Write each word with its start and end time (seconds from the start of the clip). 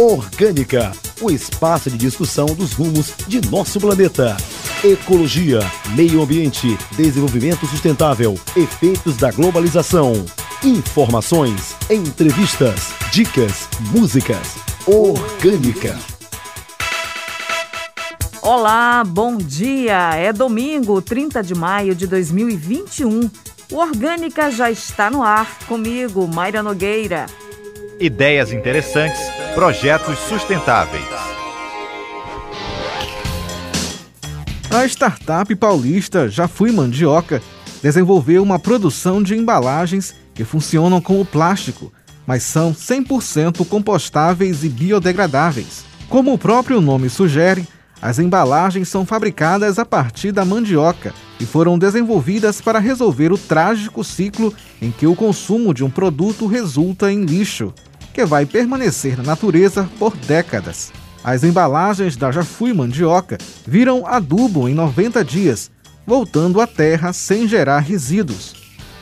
Orgânica, 0.00 0.92
o 1.20 1.28
espaço 1.28 1.90
de 1.90 1.98
discussão 1.98 2.46
dos 2.46 2.72
rumos 2.72 3.12
de 3.26 3.40
nosso 3.50 3.80
planeta. 3.80 4.36
Ecologia, 4.84 5.58
meio 5.96 6.22
ambiente, 6.22 6.78
desenvolvimento 6.92 7.66
sustentável, 7.66 8.38
efeitos 8.54 9.16
da 9.16 9.32
globalização. 9.32 10.24
Informações, 10.62 11.74
entrevistas, 11.90 12.94
dicas, 13.10 13.68
músicas. 13.90 14.54
Orgânica. 14.86 15.98
Olá, 18.40 19.02
bom 19.04 19.36
dia! 19.36 20.14
É 20.14 20.32
domingo, 20.32 21.02
30 21.02 21.42
de 21.42 21.56
maio 21.56 21.96
de 21.96 22.06
2021. 22.06 23.28
O 23.72 23.76
Orgânica 23.76 24.48
já 24.48 24.70
está 24.70 25.10
no 25.10 25.24
ar. 25.24 25.58
Comigo, 25.66 26.24
Mayra 26.28 26.62
Nogueira. 26.62 27.26
Ideias 28.00 28.52
interessantes, 28.52 29.18
projetos 29.54 30.16
sustentáveis. 30.20 31.04
A 34.70 34.86
startup 34.86 35.52
paulista 35.56 36.28
Já 36.28 36.46
Fui 36.46 36.70
Mandioca 36.70 37.42
desenvolveu 37.82 38.40
uma 38.40 38.56
produção 38.56 39.20
de 39.20 39.34
embalagens 39.34 40.14
que 40.32 40.44
funcionam 40.44 41.00
como 41.00 41.24
plástico, 41.24 41.92
mas 42.24 42.44
são 42.44 42.72
100% 42.72 43.66
compostáveis 43.66 44.62
e 44.62 44.68
biodegradáveis. 44.68 45.84
Como 46.08 46.32
o 46.32 46.38
próprio 46.38 46.80
nome 46.80 47.10
sugere, 47.10 47.66
as 48.00 48.20
embalagens 48.20 48.88
são 48.88 49.04
fabricadas 49.04 49.76
a 49.76 49.84
partir 49.84 50.30
da 50.30 50.44
mandioca 50.44 51.12
e 51.40 51.44
foram 51.44 51.76
desenvolvidas 51.76 52.60
para 52.60 52.78
resolver 52.78 53.32
o 53.32 53.38
trágico 53.38 54.04
ciclo 54.04 54.54
em 54.80 54.92
que 54.92 55.04
o 55.04 55.16
consumo 55.16 55.74
de 55.74 55.82
um 55.82 55.90
produto 55.90 56.46
resulta 56.46 57.10
em 57.10 57.24
lixo, 57.24 57.74
que 58.18 58.24
vai 58.24 58.44
permanecer 58.44 59.16
na 59.16 59.22
natureza 59.22 59.88
por 59.96 60.16
décadas. 60.16 60.92
As 61.22 61.44
embalagens 61.44 62.16
da 62.16 62.32
Já 62.32 62.42
Fui 62.42 62.72
Mandioca 62.72 63.38
viram 63.64 64.04
adubo 64.04 64.68
em 64.68 64.74
90 64.74 65.24
dias, 65.24 65.70
voltando 66.04 66.60
à 66.60 66.66
terra 66.66 67.12
sem 67.12 67.46
gerar 67.46 67.78
resíduos. 67.78 68.56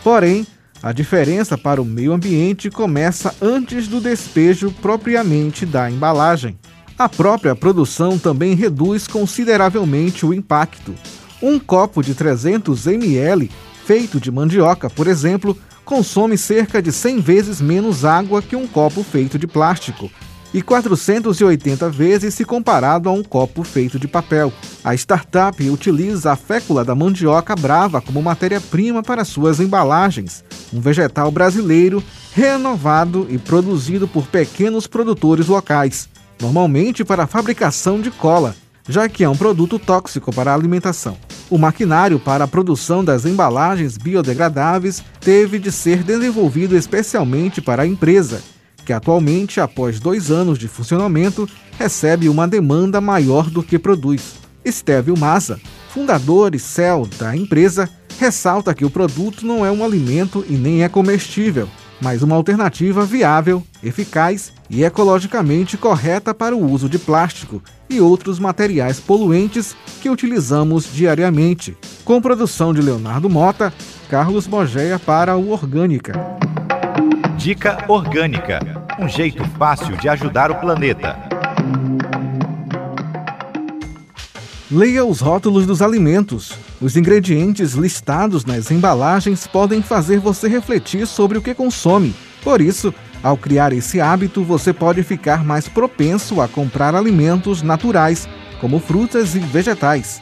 Porém, 0.05 0.47
a 0.83 0.93
diferença 0.93 1.57
para 1.57 1.81
o 1.81 1.85
meio 1.85 2.13
ambiente 2.13 2.69
começa 2.69 3.35
antes 3.41 3.89
do 3.89 4.03
despejo 4.03 4.71
propriamente 4.83 5.65
da 5.65 5.91
embalagem. 5.91 6.59
A 6.99 7.09
própria 7.09 7.57
produção 7.57 8.19
também 8.19 8.55
reduz 8.55 9.07
consideravelmente 9.07 10.27
o 10.27 10.35
impacto. 10.35 10.95
Um 11.41 11.59
copo 11.59 12.03
de 12.03 12.15
300 12.15 12.87
ml, 12.87 13.51
feito 13.87 14.21
de 14.21 14.31
mandioca, 14.31 14.91
por 14.91 15.07
exemplo, 15.07 15.57
consome 15.87 16.37
cerca 16.37 16.83
de 16.83 16.91
100 16.93 17.21
vezes 17.21 17.61
menos 17.61 18.05
água 18.05 18.43
que 18.43 18.57
um 18.57 18.67
copo 18.67 19.05
feito 19.05 19.39
de 19.39 19.47
plástico, 19.47 20.11
e 20.53 20.61
480 20.61 21.89
vezes 21.91 22.35
se 22.35 22.45
comparado 22.45 23.09
a 23.09 23.13
um 23.13 23.23
copo 23.23 23.63
feito 23.63 23.99
de 23.99 24.09
papel. 24.09 24.53
A 24.83 24.95
startup 24.95 25.71
utiliza 25.71 26.33
a 26.33 26.37
fécula 26.37 26.85
da 26.85 26.95
mandioca 26.95 27.55
brava 27.55 28.01
como 28.01 28.23
matéria-prima 28.23 29.03
para 29.03 29.25
suas 29.25 29.61
embalagens, 29.61 30.45
um 30.73 30.81
vegetal 30.81 31.31
brasileiro 31.31 32.03
renovado 32.35 33.27
e 33.31 33.39
produzido 33.39 34.09
por 34.09 34.27
pequenos 34.27 34.87
produtores 34.87 35.47
locais 35.47 36.09
normalmente 36.41 37.05
para 37.05 37.25
a 37.25 37.27
fabricação 37.27 38.01
de 38.01 38.11
cola, 38.11 38.55
já 38.89 39.09
que 39.09 39.25
é 39.25 39.29
um 39.29 39.37
produto 39.37 39.79
tóxico 39.79 40.33
para 40.33 40.53
a 40.53 40.55
alimentação. 40.55 41.17
O 41.49 41.59
maquinário 41.59 42.19
para 42.19 42.45
a 42.45 42.49
produção 42.49 43.05
das 43.05 43.25
embalagens 43.25 43.97
biodegradáveis 43.97 45.03
teve 45.21 45.59
de 45.59 45.71
ser 45.71 46.03
desenvolvido 46.03 46.77
especialmente 46.77 47.61
para 47.61 47.83
a 47.83 47.87
empresa, 47.87 48.43
que 48.85 48.93
atualmente, 48.93 49.61
após 49.61 49.99
dois 49.99 50.31
anos 50.31 50.59
de 50.59 50.69
funcionamento, 50.69 51.49
recebe 51.79 52.29
uma 52.29 52.47
demanda 52.47 53.01
maior 53.01 53.51
do 53.51 53.63
que 53.63 53.79
produz. 53.79 54.37
Estevio 54.65 55.17
Maza, 55.17 55.61
fundador 55.91 56.55
e 56.55 56.59
CEO 56.59 57.07
da 57.19 57.37
empresa, 57.37 57.89
ressalta 58.19 58.75
que 58.75 58.85
o 58.85 58.91
produto 58.91 59.47
não 59.47 59.65
é 59.65 59.71
um 59.71 59.85
alimento 59.85 60.45
e 60.49 60.55
nem 60.55 60.83
é 60.83 60.89
comestível, 60.89 61.69
mas 62.01 62.23
uma 62.23 62.37
alternativa 62.37 63.05
viável, 63.05 63.63
eficaz 63.83 64.53
e 64.69 64.85
ecologicamente 64.85 65.77
correta 65.77 66.35
para 66.35 66.57
o 66.57 66.71
uso 66.71 66.89
de 66.89 66.99
plástico 66.99 67.63
e 67.89 68.01
outros 68.01 68.39
materiais 68.39 69.01
poluentes 69.01 69.77
que 70.01 70.11
utilizamos 70.11 70.93
diariamente. 70.93 71.77
Com 72.05 72.21
produção 72.21 72.75
de 72.75 72.83
Leonardo 72.83 73.31
Mota, 73.31 73.73
Carlos 74.09 74.47
Bogeia 74.47 74.99
para 74.99 75.37
o 75.37 75.51
Orgânica. 75.51 76.13
Dica 77.37 77.85
Orgânica 77.89 78.87
um 78.99 79.09
jeito 79.09 79.45
fácil 79.59 79.97
de 79.97 80.09
ajudar 80.09 80.51
o 80.51 80.55
planeta. 80.55 81.17
Leia 84.71 85.05
os 85.05 85.21
rótulos 85.21 85.67
dos 85.67 85.83
alimentos. 85.83 86.53
Os 86.81 86.95
ingredientes 86.95 87.73
listados 87.73 88.45
nas 88.45 88.71
embalagens 88.71 89.47
podem 89.47 89.81
fazer 89.81 90.19
você 90.19 90.47
refletir 90.47 91.07
sobre 91.07 91.39
o 91.39 91.43
que 91.43 91.55
consome. 91.55 92.15
Por 92.43 92.61
isso, 92.61 92.93
ao 93.23 93.37
criar 93.37 93.73
esse 93.73 93.99
hábito, 93.99 94.45
você 94.45 94.75
pode 94.75 95.03
ficar 95.03 95.43
mais 95.43 95.69
propenso 95.69 96.41
a 96.41 96.47
comprar 96.47 96.95
alimentos 96.95 97.63
naturais, 97.63 98.29
como 98.61 98.79
frutas 98.79 99.35
e 99.35 99.39
vegetais. 99.39 100.21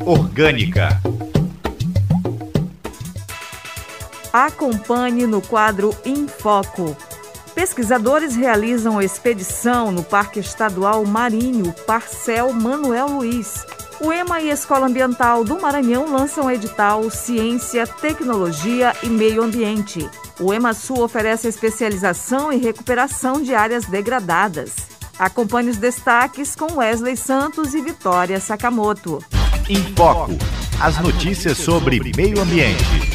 Orgânica. 0.00 1.00
Acompanhe 4.32 5.26
no 5.26 5.42
quadro 5.42 5.94
Em 6.06 6.26
Foco. 6.26 6.96
Pesquisadores 7.54 8.34
realizam 8.34 9.00
expedição 9.00 9.92
no 9.92 10.02
Parque 10.02 10.40
Estadual 10.40 11.04
Marinho 11.04 11.72
Parcel 11.86 12.52
Manuel 12.52 13.08
Luiz. 13.08 13.64
O 14.00 14.12
EMA 14.12 14.40
e 14.40 14.50
Escola 14.50 14.86
Ambiental 14.86 15.44
do 15.44 15.60
Maranhão 15.60 16.10
lançam 16.10 16.50
edital 16.50 17.08
Ciência, 17.10 17.86
Tecnologia 17.86 18.94
e 19.02 19.06
Meio 19.06 19.42
Ambiente. 19.42 20.08
O 20.40 20.52
EMASU 20.52 21.00
oferece 21.00 21.46
especialização 21.46 22.52
em 22.52 22.58
recuperação 22.58 23.40
de 23.40 23.54
áreas 23.54 23.84
degradadas. 23.86 24.72
Acompanhe 25.16 25.70
os 25.70 25.76
destaques 25.76 26.56
com 26.56 26.78
Wesley 26.78 27.16
Santos 27.16 27.72
e 27.72 27.80
Vitória 27.80 28.40
Sakamoto. 28.40 29.24
Em 29.68 29.82
Foco. 29.94 30.32
As 30.80 30.98
notícias 30.98 31.56
sobre 31.58 32.00
meio 32.16 32.40
ambiente. 32.40 33.13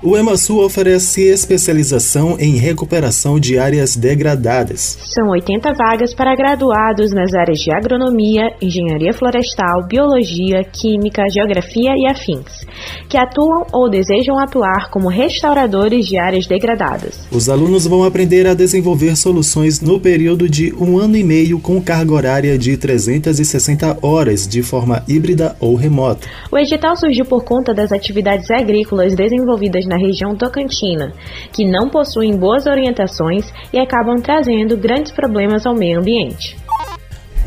O 0.00 0.16
EMASU 0.16 0.60
oferece 0.60 1.22
especialização 1.22 2.36
em 2.38 2.54
recuperação 2.54 3.40
de 3.40 3.58
áreas 3.58 3.96
degradadas. 3.96 4.96
São 5.12 5.30
80 5.30 5.72
vagas 5.74 6.14
para 6.14 6.36
graduados 6.36 7.10
nas 7.10 7.34
áreas 7.34 7.58
de 7.58 7.74
agronomia, 7.74 8.54
engenharia 8.62 9.12
florestal, 9.12 9.88
biologia, 9.88 10.62
química, 10.62 11.24
geografia 11.28 11.90
e 11.96 12.06
afins, 12.06 12.64
que 13.08 13.16
atuam 13.18 13.66
ou 13.72 13.90
desejam 13.90 14.38
atuar 14.38 14.88
como 14.88 15.08
restauradores 15.08 16.06
de 16.06 16.16
áreas 16.16 16.46
degradadas. 16.46 17.26
Os 17.32 17.48
alunos 17.48 17.84
vão 17.84 18.04
aprender 18.04 18.46
a 18.46 18.54
desenvolver 18.54 19.16
soluções 19.16 19.80
no 19.80 19.98
período 19.98 20.48
de 20.48 20.72
um 20.74 20.96
ano 20.96 21.16
e 21.16 21.24
meio 21.24 21.58
com 21.58 21.82
carga 21.82 22.14
horária 22.14 22.56
de 22.56 22.76
360 22.76 23.98
horas 24.00 24.46
de 24.46 24.62
forma 24.62 25.02
híbrida 25.08 25.56
ou 25.58 25.74
remota. 25.74 26.28
O 26.52 26.56
edital 26.56 26.96
surgiu 26.96 27.24
por 27.24 27.42
conta 27.42 27.74
das 27.74 27.90
atividades 27.90 28.48
agrícolas 28.48 29.16
desenvolvidas 29.16 29.87
na 29.88 29.96
região 29.96 30.36
tocantina, 30.36 31.12
que 31.52 31.64
não 31.64 31.88
possuem 31.88 32.36
boas 32.36 32.66
orientações 32.66 33.50
e 33.72 33.78
acabam 33.78 34.20
trazendo 34.20 34.76
grandes 34.76 35.10
problemas 35.10 35.66
ao 35.66 35.74
meio 35.74 35.98
ambiente. 35.98 36.67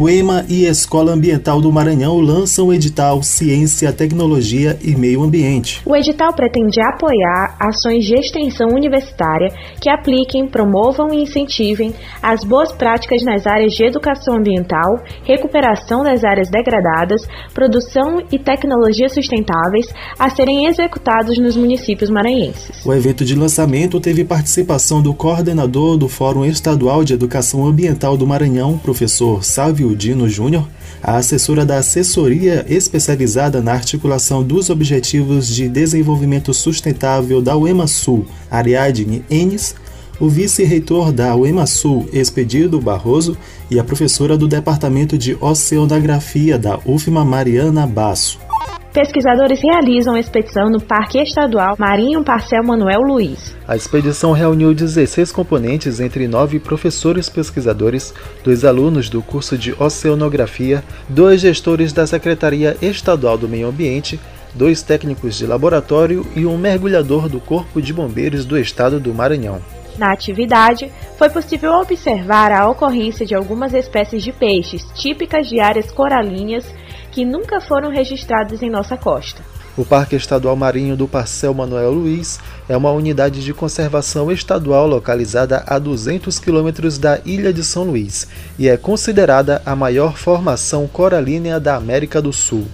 O 0.01 0.09
EMA 0.09 0.45
e 0.49 0.65
Escola 0.65 1.11
Ambiental 1.11 1.61
do 1.61 1.71
Maranhão 1.71 2.19
lançam 2.19 2.69
o 2.69 2.73
edital 2.73 3.21
Ciência, 3.21 3.93
Tecnologia 3.93 4.75
e 4.81 4.95
Meio 4.95 5.21
Ambiente. 5.21 5.79
O 5.85 5.95
edital 5.95 6.33
pretende 6.33 6.81
apoiar 6.81 7.55
ações 7.59 8.05
de 8.05 8.15
extensão 8.15 8.69
universitária 8.69 9.53
que 9.79 9.91
apliquem, 9.91 10.47
promovam 10.47 11.13
e 11.13 11.21
incentivem 11.21 11.93
as 12.19 12.43
boas 12.43 12.71
práticas 12.71 13.23
nas 13.23 13.45
áreas 13.45 13.73
de 13.73 13.85
educação 13.85 14.37
ambiental, 14.37 14.97
recuperação 15.23 16.03
das 16.03 16.23
áreas 16.23 16.49
degradadas, 16.49 17.21
produção 17.53 18.23
e 18.31 18.39
tecnologias 18.39 19.13
sustentáveis 19.13 19.85
a 20.17 20.31
serem 20.31 20.65
executados 20.65 21.37
nos 21.37 21.55
municípios 21.55 22.09
maranhenses. 22.09 22.83
O 22.83 22.91
evento 22.91 23.23
de 23.23 23.35
lançamento 23.35 23.99
teve 23.99 24.25
participação 24.25 24.99
do 24.99 25.13
coordenador 25.13 25.95
do 25.95 26.09
Fórum 26.09 26.43
Estadual 26.43 27.03
de 27.03 27.13
Educação 27.13 27.63
Ambiental 27.67 28.17
do 28.17 28.25
Maranhão, 28.25 28.79
professor 28.79 29.43
Sávio 29.43 29.90
Dino 29.95 30.27
Júnior, 30.27 30.67
a 31.01 31.17
assessora 31.17 31.65
da 31.65 31.77
Assessoria 31.77 32.65
Especializada 32.69 33.61
na 33.61 33.73
Articulação 33.73 34.43
dos 34.43 34.69
Objetivos 34.69 35.47
de 35.47 35.67
Desenvolvimento 35.67 36.53
Sustentável 36.53 37.41
da 37.41 37.55
UEMASul, 37.57 38.25
Ariadne 38.49 39.23
Enes, 39.29 39.75
o 40.19 40.29
vice-reitor 40.29 41.11
da 41.11 41.35
UEMASul, 41.35 42.07
Expedito 42.13 42.79
Barroso, 42.79 43.35
e 43.69 43.79
a 43.79 43.83
professora 43.83 44.37
do 44.37 44.47
Departamento 44.47 45.17
de 45.17 45.35
Oceanografia 45.41 46.59
da 46.59 46.79
UFMA, 46.85 47.25
Mariana 47.25 47.87
Basso. 47.87 48.50
Pesquisadores 48.91 49.61
realizam 49.61 50.17
expedição 50.17 50.69
no 50.69 50.79
Parque 50.79 51.17
Estadual 51.19 51.75
Marinho 51.79 52.23
Parcel 52.23 52.63
Manuel 52.63 53.01
Luiz. 53.01 53.55
A 53.67 53.75
expedição 53.75 54.33
reuniu 54.33 54.73
16 54.73 55.31
componentes 55.31 55.99
entre 55.99 56.27
nove 56.27 56.59
professores 56.59 57.29
pesquisadores, 57.29 58.13
dois 58.43 58.65
alunos 58.65 59.09
do 59.09 59.21
curso 59.21 59.57
de 59.57 59.73
Oceanografia, 59.81 60.83
dois 61.07 61.41
gestores 61.41 61.93
da 61.93 62.05
Secretaria 62.05 62.75
Estadual 62.81 63.37
do 63.37 63.47
Meio 63.47 63.69
Ambiente, 63.69 64.19
dois 64.53 64.81
técnicos 64.81 65.37
de 65.37 65.45
laboratório 65.45 66.25
e 66.35 66.45
um 66.45 66.57
mergulhador 66.57 67.29
do 67.29 67.39
Corpo 67.39 67.81
de 67.81 67.93
Bombeiros 67.93 68.43
do 68.43 68.59
Estado 68.59 68.99
do 68.99 69.13
Maranhão. 69.13 69.61
Na 69.97 70.11
atividade, 70.11 70.91
foi 71.17 71.29
possível 71.29 71.73
observar 71.73 72.51
a 72.51 72.69
ocorrência 72.69 73.25
de 73.25 73.35
algumas 73.35 73.73
espécies 73.73 74.23
de 74.23 74.31
peixes 74.31 74.85
típicas 74.95 75.47
de 75.47 75.59
áreas 75.59 75.91
coralíneas 75.91 76.65
que 77.11 77.25
nunca 77.25 77.59
foram 77.59 77.89
registradas 77.89 78.61
em 78.61 78.69
nossa 78.69 78.97
costa. 78.97 79.43
O 79.77 79.85
Parque 79.85 80.15
Estadual 80.15 80.55
Marinho 80.55 80.97
do 80.97 81.07
Parcel 81.07 81.53
Manuel 81.53 81.91
Luiz 81.91 82.39
é 82.67 82.75
uma 82.75 82.91
unidade 82.91 83.43
de 83.43 83.53
conservação 83.53 84.31
estadual 84.31 84.87
localizada 84.87 85.63
a 85.65 85.79
200 85.79 86.39
quilômetros 86.39 86.97
da 86.97 87.19
Ilha 87.25 87.53
de 87.53 87.63
São 87.63 87.83
Luís 87.83 88.27
e 88.59 88.67
é 88.67 88.75
considerada 88.75 89.61
a 89.65 89.75
maior 89.75 90.17
formação 90.17 90.87
coralínea 90.87 91.59
da 91.59 91.75
América 91.75 92.21
do 92.21 92.33
Sul. 92.33 92.67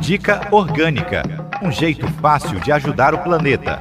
Dica 0.00 0.48
Orgânica 0.50 1.40
um 1.62 1.70
jeito 1.70 2.06
fácil 2.20 2.58
de 2.60 2.72
ajudar 2.72 3.14
o 3.14 3.18
planeta. 3.18 3.78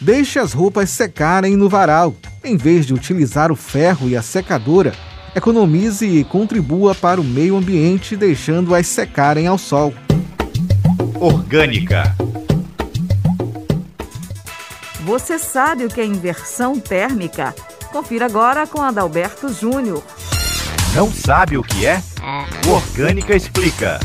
Deixe 0.00 0.38
as 0.38 0.52
roupas 0.52 0.88
secarem 0.90 1.56
no 1.56 1.68
varal, 1.68 2.14
em 2.42 2.56
vez 2.56 2.86
de 2.86 2.94
utilizar 2.94 3.52
o 3.52 3.56
ferro 3.56 4.08
e 4.08 4.16
a 4.16 4.22
secadora 4.22 4.94
economize 5.34 6.06
e 6.06 6.24
contribua 6.24 6.94
para 6.94 7.20
o 7.20 7.24
meio 7.24 7.56
ambiente 7.56 8.16
deixando-as 8.16 8.86
secarem 8.86 9.46
ao 9.46 9.58
sol. 9.58 9.94
Orgânica. 11.18 12.14
Você 15.00 15.38
sabe 15.38 15.84
o 15.84 15.88
que 15.88 16.00
é 16.00 16.04
inversão 16.04 16.78
térmica? 16.78 17.54
Confira 17.92 18.26
agora 18.26 18.66
com 18.66 18.80
Adalberto 18.80 19.52
Júnior. 19.52 20.02
Não 20.94 21.10
sabe 21.10 21.56
o 21.56 21.62
que 21.62 21.86
é? 21.86 22.02
O 22.66 22.70
Orgânica 22.70 23.34
explica. 23.34 23.98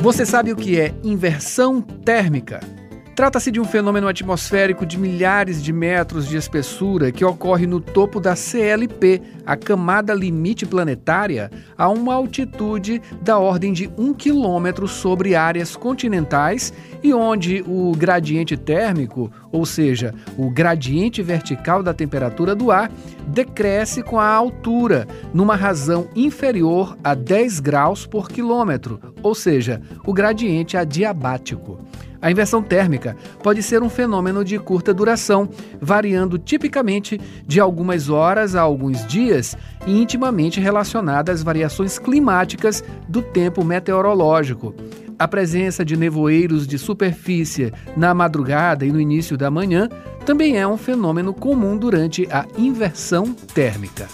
Você 0.00 0.26
sabe 0.26 0.52
o 0.52 0.56
que 0.56 0.78
é 0.78 0.94
inversão 1.02 1.80
térmica? 1.80 2.73
Trata-se 3.14 3.52
de 3.52 3.60
um 3.60 3.64
fenômeno 3.64 4.08
atmosférico 4.08 4.84
de 4.84 4.98
milhares 4.98 5.62
de 5.62 5.72
metros 5.72 6.26
de 6.26 6.36
espessura 6.36 7.12
que 7.12 7.24
ocorre 7.24 7.64
no 7.64 7.78
topo 7.78 8.18
da 8.18 8.34
CLP, 8.34 9.22
a 9.46 9.56
camada 9.56 10.12
limite 10.12 10.66
planetária, 10.66 11.48
a 11.78 11.88
uma 11.88 12.12
altitude 12.12 13.00
da 13.22 13.38
ordem 13.38 13.72
de 13.72 13.88
um 13.96 14.12
quilômetro 14.12 14.88
sobre 14.88 15.36
áreas 15.36 15.76
continentais 15.76 16.72
e 17.04 17.14
onde 17.14 17.62
o 17.68 17.92
gradiente 17.96 18.56
térmico, 18.56 19.30
ou 19.52 19.64
seja, 19.64 20.12
o 20.36 20.50
gradiente 20.50 21.22
vertical 21.22 21.84
da 21.84 21.94
temperatura 21.94 22.52
do 22.52 22.72
ar, 22.72 22.90
decresce 23.28 24.02
com 24.02 24.18
a 24.18 24.26
altura, 24.26 25.06
numa 25.32 25.54
razão 25.54 26.08
inferior 26.16 26.98
a 27.04 27.14
10 27.14 27.60
graus 27.60 28.06
por 28.06 28.28
quilômetro, 28.28 29.00
ou 29.22 29.36
seja, 29.36 29.80
o 30.04 30.12
gradiente 30.12 30.76
adiabático. 30.76 31.78
A 32.24 32.30
inversão 32.30 32.62
térmica 32.62 33.14
pode 33.42 33.62
ser 33.62 33.82
um 33.82 33.90
fenômeno 33.90 34.42
de 34.42 34.58
curta 34.58 34.94
duração, 34.94 35.46
variando 35.78 36.38
tipicamente 36.38 37.20
de 37.46 37.60
algumas 37.60 38.08
horas 38.08 38.56
a 38.56 38.62
alguns 38.62 39.06
dias 39.06 39.54
e 39.86 40.00
intimamente 40.00 40.58
relacionada 40.58 41.30
às 41.30 41.42
variações 41.42 41.98
climáticas 41.98 42.82
do 43.06 43.20
tempo 43.20 43.62
meteorológico. 43.62 44.74
A 45.18 45.28
presença 45.28 45.84
de 45.84 45.98
nevoeiros 45.98 46.66
de 46.66 46.78
superfície 46.78 47.70
na 47.94 48.14
madrugada 48.14 48.86
e 48.86 48.90
no 48.90 48.98
início 48.98 49.36
da 49.36 49.50
manhã 49.50 49.86
também 50.24 50.56
é 50.56 50.66
um 50.66 50.78
fenômeno 50.78 51.34
comum 51.34 51.76
durante 51.76 52.26
a 52.32 52.46
inversão 52.56 53.34
térmica. 53.34 54.08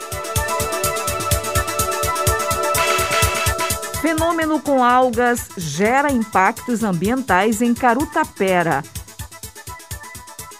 Fenômeno 4.00 4.60
com 4.60 4.84
algas 4.84 5.48
gera 5.56 6.12
impactos 6.12 6.84
ambientais 6.84 7.62
em 7.62 7.74
Carutapera. 7.74 8.82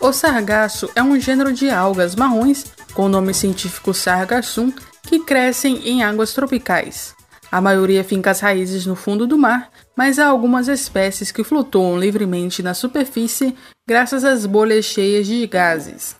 O 0.00 0.12
sargaço 0.12 0.90
é 0.94 1.02
um 1.02 1.18
gênero 1.18 1.52
de 1.52 1.68
algas 1.70 2.14
marrons, 2.14 2.66
com 2.92 3.06
o 3.06 3.08
nome 3.08 3.34
científico 3.34 3.94
sargassum, 3.94 4.72
que 5.02 5.20
crescem 5.20 5.88
em 5.88 6.02
águas 6.02 6.32
tropicais. 6.32 7.14
A 7.50 7.60
maioria 7.60 8.02
finca 8.02 8.32
as 8.32 8.40
raízes 8.40 8.86
no 8.86 8.96
fundo 8.96 9.26
do 9.26 9.38
mar, 9.38 9.70
mas 9.94 10.18
há 10.18 10.26
algumas 10.26 10.68
espécies 10.68 11.30
que 11.30 11.44
flutuam 11.44 11.98
livremente 11.98 12.62
na 12.62 12.74
superfície 12.74 13.54
graças 13.88 14.24
às 14.24 14.44
bolhas 14.44 14.84
cheias 14.84 15.26
de 15.26 15.46
gases. 15.46 16.16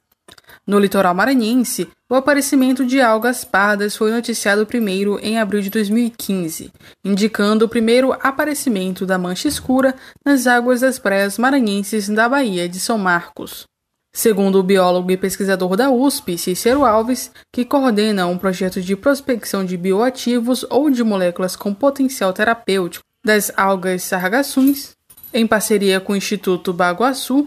No 0.67 0.79
litoral 0.79 1.15
maranhense, 1.15 1.89
o 2.11 2.15
aparecimento 2.15 2.85
de 2.85 3.01
algas 3.01 3.45
pardas 3.45 3.97
foi 3.97 4.11
noticiado 4.11 4.67
primeiro 4.67 5.19
em 5.21 5.39
abril 5.39 5.61
de 5.61 5.71
2015, 5.71 6.73
indicando 7.05 7.65
o 7.65 7.69
primeiro 7.69 8.13
aparecimento 8.13 9.07
da 9.07 9.17
mancha 9.19 9.47
escura 9.47 9.95
nas 10.25 10.47
águas 10.47 10.81
das 10.81 10.99
praias 10.99 11.39
maranhenses 11.39 12.09
da 12.09 12.29
Baía 12.29 12.69
de 12.69 12.81
São 12.81 12.99
Marcos. 12.99 13.65
Segundo 14.13 14.59
o 14.59 14.63
biólogo 14.63 15.11
e 15.11 15.17
pesquisador 15.17 15.77
da 15.77 15.91
USP, 15.91 16.39
Cícero 16.39 16.85
Alves, 16.85 17.31
que 17.53 17.65
coordena 17.65 18.27
um 18.27 18.39
projeto 18.39 18.81
de 18.81 18.97
prospecção 18.97 19.65
de 19.65 19.77
bioativos 19.77 20.65
ou 20.71 20.89
de 20.91 21.05
moléculas 21.05 21.55
com 21.55 21.75
potencial 21.75 22.33
terapêutico 22.33 23.05
das 23.25 23.53
algas 23.57 24.03
sargassuns, 24.05 24.93
em 25.35 25.47
parceria 25.47 26.01
com 26.01 26.15
o 26.15 26.17
Instituto 26.17 26.73
Baguaçu, 26.73 27.47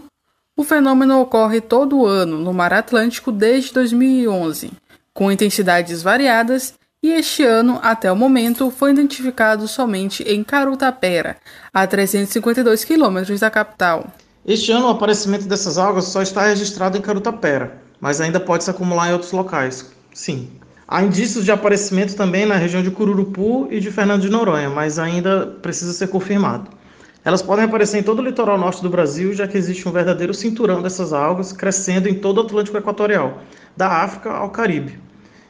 o 0.60 0.64
fenômeno 0.64 1.18
ocorre 1.22 1.58
todo 1.58 2.04
ano 2.04 2.38
no 2.38 2.52
Mar 2.52 2.74
Atlântico 2.74 3.32
desde 3.32 3.72
2011, 3.72 4.70
com 5.14 5.32
intensidades 5.32 6.02
variadas, 6.02 6.74
e 7.02 7.12
este 7.12 7.42
ano, 7.42 7.80
até 7.82 8.12
o 8.12 8.16
momento, 8.16 8.70
foi 8.70 8.90
identificado 8.90 9.66
somente 9.66 10.22
em 10.22 10.44
Carutapera, 10.44 11.38
a 11.72 11.86
352 11.86 12.84
quilômetros 12.84 13.40
da 13.40 13.50
capital. 13.50 14.12
Este 14.44 14.70
ano, 14.70 14.88
o 14.88 14.90
aparecimento 14.90 15.48
dessas 15.48 15.78
algas 15.78 16.04
só 16.04 16.20
está 16.20 16.42
registrado 16.48 16.98
em 16.98 17.00
Carutapera, 17.00 17.78
mas 17.98 18.20
ainda 18.20 18.38
pode 18.38 18.64
se 18.64 18.70
acumular 18.70 19.08
em 19.08 19.14
outros 19.14 19.32
locais. 19.32 19.90
Sim. 20.12 20.50
Há 20.86 21.02
indícios 21.02 21.46
de 21.46 21.52
aparecimento 21.52 22.14
também 22.14 22.44
na 22.44 22.56
região 22.56 22.82
de 22.82 22.90
Cururupu 22.90 23.66
e 23.70 23.80
de 23.80 23.90
Fernando 23.90 24.20
de 24.20 24.28
Noronha, 24.28 24.68
mas 24.68 24.98
ainda 24.98 25.46
precisa 25.62 25.94
ser 25.94 26.08
confirmado. 26.08 26.79
Elas 27.22 27.42
podem 27.42 27.66
aparecer 27.66 27.98
em 27.98 28.02
todo 28.02 28.20
o 28.20 28.24
litoral 28.24 28.56
norte 28.56 28.82
do 28.82 28.88
Brasil, 28.88 29.34
já 29.34 29.46
que 29.46 29.58
existe 29.58 29.86
um 29.86 29.92
verdadeiro 29.92 30.32
cinturão 30.32 30.80
dessas 30.80 31.12
algas 31.12 31.52
crescendo 31.52 32.08
em 32.08 32.14
todo 32.14 32.38
o 32.38 32.40
Atlântico 32.40 32.78
Equatorial, 32.78 33.42
da 33.76 33.88
África 34.02 34.30
ao 34.30 34.48
Caribe. 34.50 34.98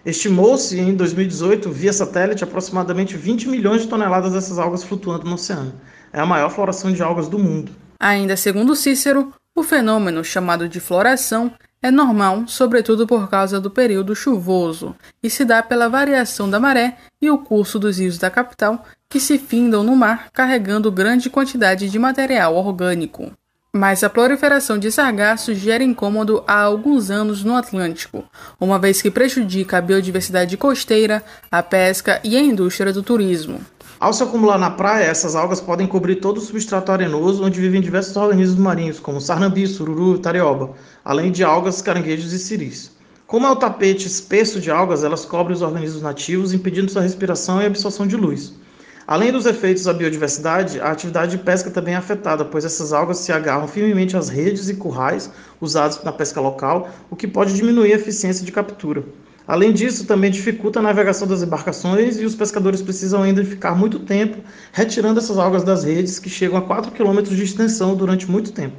Estimou-se 0.04 0.78
em 0.78 0.94
2018, 0.94 1.70
via 1.70 1.92
satélite, 1.92 2.42
aproximadamente 2.42 3.16
20 3.16 3.48
milhões 3.48 3.82
de 3.82 3.88
toneladas 3.88 4.32
dessas 4.32 4.58
algas 4.58 4.82
flutuando 4.82 5.26
no 5.26 5.34
oceano. 5.34 5.72
É 6.12 6.18
a 6.18 6.26
maior 6.26 6.50
floração 6.50 6.90
de 6.90 7.02
algas 7.02 7.28
do 7.28 7.38
mundo. 7.38 7.70
Ainda 8.00 8.36
segundo 8.36 8.74
Cícero, 8.74 9.32
o 9.60 9.62
fenômeno 9.62 10.24
chamado 10.24 10.66
de 10.66 10.80
floração 10.80 11.52
é 11.82 11.90
normal, 11.90 12.44
sobretudo 12.46 13.06
por 13.06 13.28
causa 13.28 13.60
do 13.60 13.70
período 13.70 14.16
chuvoso, 14.16 14.96
e 15.22 15.28
se 15.28 15.44
dá 15.44 15.62
pela 15.62 15.88
variação 15.88 16.48
da 16.48 16.58
maré 16.58 16.96
e 17.20 17.30
o 17.30 17.36
curso 17.36 17.78
dos 17.78 17.98
rios 17.98 18.16
da 18.16 18.30
capital, 18.30 18.84
que 19.08 19.20
se 19.20 19.38
findam 19.38 19.82
no 19.82 19.94
mar 19.94 20.30
carregando 20.32 20.90
grande 20.90 21.28
quantidade 21.28 21.90
de 21.90 21.98
material 21.98 22.56
orgânico. 22.56 23.32
Mas 23.72 24.02
a 24.02 24.08
proliferação 24.08 24.78
de 24.78 24.90
sargassos 24.90 25.58
gera 25.58 25.84
incômodo 25.84 26.42
há 26.46 26.60
alguns 26.62 27.10
anos 27.10 27.44
no 27.44 27.54
Atlântico, 27.54 28.24
uma 28.58 28.78
vez 28.78 29.02
que 29.02 29.10
prejudica 29.10 29.76
a 29.76 29.82
biodiversidade 29.82 30.56
costeira, 30.56 31.22
a 31.50 31.62
pesca 31.62 32.18
e 32.24 32.34
a 32.34 32.40
indústria 32.40 32.92
do 32.92 33.02
turismo. 33.02 33.60
Ao 34.00 34.14
se 34.14 34.22
acumular 34.22 34.56
na 34.56 34.70
praia, 34.70 35.04
essas 35.04 35.36
algas 35.36 35.60
podem 35.60 35.86
cobrir 35.86 36.16
todo 36.16 36.38
o 36.38 36.40
substrato 36.40 36.90
arenoso 36.90 37.44
onde 37.44 37.60
vivem 37.60 37.82
diversos 37.82 38.16
organismos 38.16 38.58
marinhos, 38.58 38.98
como 38.98 39.20
sarnambi, 39.20 39.66
sururu 39.66 40.18
tarioba, 40.18 40.70
além 41.04 41.30
de 41.30 41.44
algas, 41.44 41.82
caranguejos 41.82 42.32
e 42.32 42.38
siris. 42.38 42.92
Como 43.26 43.46
é 43.46 43.50
o 43.50 43.56
tapete 43.56 44.06
espesso 44.06 44.58
de 44.58 44.70
algas, 44.70 45.04
elas 45.04 45.26
cobrem 45.26 45.54
os 45.54 45.60
organismos 45.60 46.00
nativos, 46.00 46.54
impedindo 46.54 46.90
sua 46.90 47.02
respiração 47.02 47.60
e 47.60 47.66
absorção 47.66 48.06
de 48.06 48.16
luz. 48.16 48.54
Além 49.06 49.32
dos 49.32 49.44
efeitos 49.44 49.86
à 49.86 49.92
biodiversidade, 49.92 50.80
a 50.80 50.90
atividade 50.90 51.32
de 51.32 51.44
pesca 51.44 51.70
também 51.70 51.92
é 51.92 51.98
afetada, 51.98 52.42
pois 52.42 52.64
essas 52.64 52.94
algas 52.94 53.18
se 53.18 53.32
agarram 53.32 53.68
firmemente 53.68 54.16
às 54.16 54.30
redes 54.30 54.70
e 54.70 54.76
currais 54.76 55.30
usados 55.60 56.02
na 56.02 56.10
pesca 56.10 56.40
local, 56.40 56.88
o 57.10 57.16
que 57.16 57.28
pode 57.28 57.52
diminuir 57.52 57.92
a 57.92 57.96
eficiência 57.96 58.46
de 58.46 58.50
captura. 58.50 59.04
Além 59.46 59.72
disso, 59.72 60.06
também 60.06 60.30
dificulta 60.30 60.78
a 60.78 60.82
navegação 60.82 61.26
das 61.26 61.42
embarcações 61.42 62.18
e 62.18 62.24
os 62.24 62.34
pescadores 62.34 62.82
precisam 62.82 63.22
ainda 63.22 63.44
ficar 63.44 63.74
muito 63.74 63.98
tempo 63.98 64.38
retirando 64.72 65.18
essas 65.18 65.38
algas 65.38 65.64
das 65.64 65.84
redes, 65.84 66.18
que 66.18 66.30
chegam 66.30 66.58
a 66.58 66.62
4 66.62 66.92
km 66.92 67.22
de 67.22 67.42
extensão 67.42 67.96
durante 67.96 68.30
muito 68.30 68.52
tempo. 68.52 68.76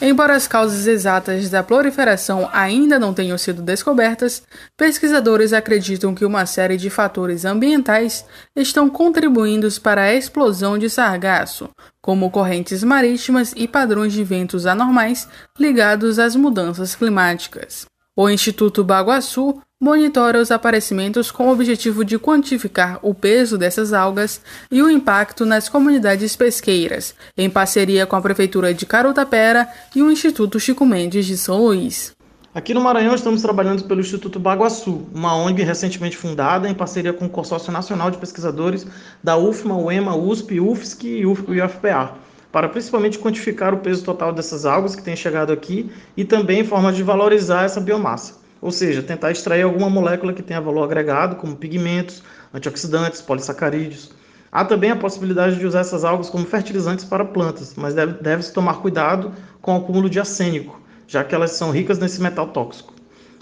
Embora 0.00 0.36
as 0.36 0.46
causas 0.46 0.86
exatas 0.86 1.50
da 1.50 1.60
proliferação 1.60 2.48
ainda 2.52 3.00
não 3.00 3.12
tenham 3.12 3.36
sido 3.36 3.60
descobertas, 3.60 4.44
pesquisadores 4.76 5.52
acreditam 5.52 6.14
que 6.14 6.24
uma 6.24 6.46
série 6.46 6.76
de 6.76 6.88
fatores 6.88 7.44
ambientais 7.44 8.24
estão 8.54 8.88
contribuindo 8.88 9.68
para 9.82 10.02
a 10.02 10.14
explosão 10.14 10.78
de 10.78 10.88
sargaço, 10.88 11.68
como 12.00 12.30
correntes 12.30 12.84
marítimas 12.84 13.52
e 13.56 13.66
padrões 13.66 14.12
de 14.12 14.22
ventos 14.22 14.66
anormais 14.66 15.28
ligados 15.58 16.20
às 16.20 16.36
mudanças 16.36 16.94
climáticas. 16.94 17.84
O 18.20 18.28
Instituto 18.28 18.82
Baguaçu 18.82 19.62
monitora 19.80 20.40
os 20.40 20.50
aparecimentos 20.50 21.30
com 21.30 21.46
o 21.46 21.52
objetivo 21.52 22.04
de 22.04 22.18
quantificar 22.18 22.98
o 23.00 23.14
peso 23.14 23.56
dessas 23.56 23.92
algas 23.92 24.40
e 24.72 24.82
o 24.82 24.90
impacto 24.90 25.46
nas 25.46 25.68
comunidades 25.68 26.34
pesqueiras, 26.34 27.14
em 27.36 27.48
parceria 27.48 28.06
com 28.06 28.16
a 28.16 28.20
Prefeitura 28.20 28.74
de 28.74 28.84
Carutapera 28.84 29.68
e 29.94 30.02
o 30.02 30.10
Instituto 30.10 30.58
Chico 30.58 30.84
Mendes 30.84 31.26
de 31.26 31.38
São 31.38 31.64
Luís. 31.64 32.12
Aqui 32.52 32.74
no 32.74 32.80
Maranhão 32.80 33.14
estamos 33.14 33.40
trabalhando 33.40 33.84
pelo 33.84 34.00
Instituto 34.00 34.40
Baguaçu, 34.40 35.06
uma 35.14 35.36
ONG 35.36 35.62
recentemente 35.62 36.16
fundada 36.16 36.68
em 36.68 36.74
parceria 36.74 37.12
com 37.12 37.26
o 37.26 37.30
Consórcio 37.30 37.72
Nacional 37.72 38.10
de 38.10 38.18
Pesquisadores 38.18 38.84
da 39.22 39.36
UFMA, 39.36 39.78
UEMA, 39.78 40.16
USP, 40.16 40.58
UFSC 40.58 41.06
e 41.06 41.24
UFPA, 41.24 42.16
para 42.58 42.68
principalmente 42.68 43.20
quantificar 43.20 43.72
o 43.72 43.78
peso 43.78 44.02
total 44.02 44.32
dessas 44.32 44.66
algas 44.66 44.96
que 44.96 45.02
têm 45.04 45.14
chegado 45.14 45.52
aqui 45.52 45.92
e 46.16 46.24
também 46.24 46.58
em 46.58 46.64
forma 46.64 46.92
de 46.92 47.04
valorizar 47.04 47.62
essa 47.62 47.80
biomassa 47.80 48.34
ou 48.60 48.72
seja, 48.72 49.00
tentar 49.00 49.30
extrair 49.30 49.62
alguma 49.62 49.88
molécula 49.88 50.32
que 50.32 50.42
tenha 50.42 50.60
valor 50.60 50.82
agregado, 50.82 51.36
como 51.36 51.54
pigmentos, 51.54 52.20
antioxidantes, 52.52 53.22
polissacarídeos. 53.22 54.10
Há 54.50 54.64
também 54.64 54.90
a 54.90 54.96
possibilidade 54.96 55.56
de 55.56 55.64
usar 55.64 55.82
essas 55.82 56.04
algas 56.04 56.28
como 56.28 56.44
fertilizantes 56.44 57.04
para 57.04 57.24
plantas, 57.24 57.74
mas 57.76 57.94
deve-se 57.94 58.22
deve 58.24 58.42
tomar 58.50 58.80
cuidado 58.80 59.32
com 59.62 59.74
o 59.74 59.76
acúmulo 59.76 60.10
de 60.10 60.18
arsênico, 60.18 60.80
já 61.06 61.22
que 61.22 61.36
elas 61.36 61.52
são 61.52 61.70
ricas 61.70 62.00
nesse 62.00 62.20
metal 62.20 62.48
tóxico. 62.48 62.92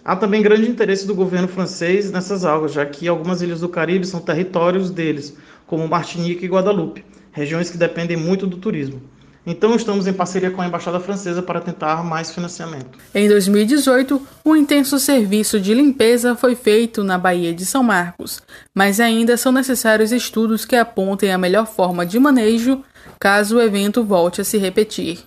Há 0.05 0.15
também 0.15 0.43
grande 0.43 0.69
interesse 0.69 1.07
do 1.07 1.15
governo 1.15 1.49
francês 1.49 2.13
nessas 2.13 2.45
algas, 2.45 2.75
já 2.75 2.85
que 2.85 3.09
algumas 3.09 3.41
ilhas 3.41 3.63
do 3.63 3.69
Caribe 3.71 4.07
são 4.07 4.21
territórios 4.21 4.91
deles, 4.91 5.35
como 5.67 5.89
Martinique 5.89 6.45
e 6.45 6.49
Guadalupe, 6.49 7.03
regiões 7.37 7.69
que 7.69 7.77
dependem 7.77 8.17
muito 8.17 8.47
do 8.47 8.57
turismo. 8.57 9.03
Então, 9.47 9.77
estamos 9.77 10.07
em 10.09 10.13
parceria 10.13 10.51
com 10.51 10.61
a 10.63 10.67
Embaixada 10.67 10.99
Francesa 10.99 11.41
para 11.41 11.61
tentar 11.61 12.03
mais 12.03 12.33
financiamento. 12.33 12.99
Em 13.15 13.29
2018, 13.29 14.21
um 14.45 14.57
intenso 14.57 14.99
serviço 14.99 15.61
de 15.61 15.73
limpeza 15.73 16.35
foi 16.35 16.57
feito 16.57 17.05
na 17.05 17.17
Baía 17.17 17.55
de 17.55 17.65
São 17.65 17.83
Marcos, 17.83 18.43
mas 18.75 18.99
ainda 18.99 19.37
são 19.37 19.53
necessários 19.53 20.11
estudos 20.11 20.65
que 20.65 20.75
apontem 20.75 21.31
a 21.31 21.39
melhor 21.39 21.67
forma 21.67 22.05
de 22.05 22.19
manejo 22.19 22.83
caso 23.21 23.59
o 23.59 23.63
evento 23.63 24.03
volte 24.03 24.41
a 24.41 24.45
se 24.45 24.57
repetir. 24.59 25.21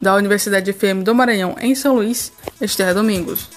Da 0.00 0.14
Universidade 0.14 0.72
FM 0.72 1.02
do 1.04 1.14
Maranhão, 1.14 1.56
em 1.60 1.74
São 1.74 1.96
Luís, 1.96 2.32
Esther 2.60 2.94
Domingos. 2.94 3.50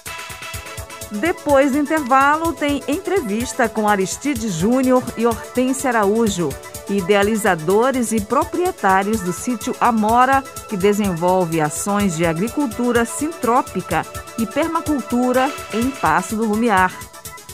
Depois 1.12 1.72
do 1.72 1.78
intervalo, 1.78 2.54
tem 2.54 2.84
entrevista 2.88 3.70
com 3.70 3.88
Aristide 3.88 4.50
Júnior 4.50 5.04
e 5.18 5.26
Hortência 5.26 5.90
Araújo 5.90 6.50
idealizadores 6.90 8.12
e 8.12 8.20
proprietários 8.20 9.22
do 9.22 9.32
sítio 9.32 9.76
Amora, 9.80 10.44
que 10.68 10.76
desenvolve 10.76 11.62
ações 11.62 12.18
de 12.18 12.26
agricultura 12.26 13.06
sintrópica 13.06 14.06
e 14.38 14.46
permacultura 14.46 15.52
em 15.74 15.90
Passo 15.90 16.36
do 16.36 16.46
Lumiar. 16.46 16.94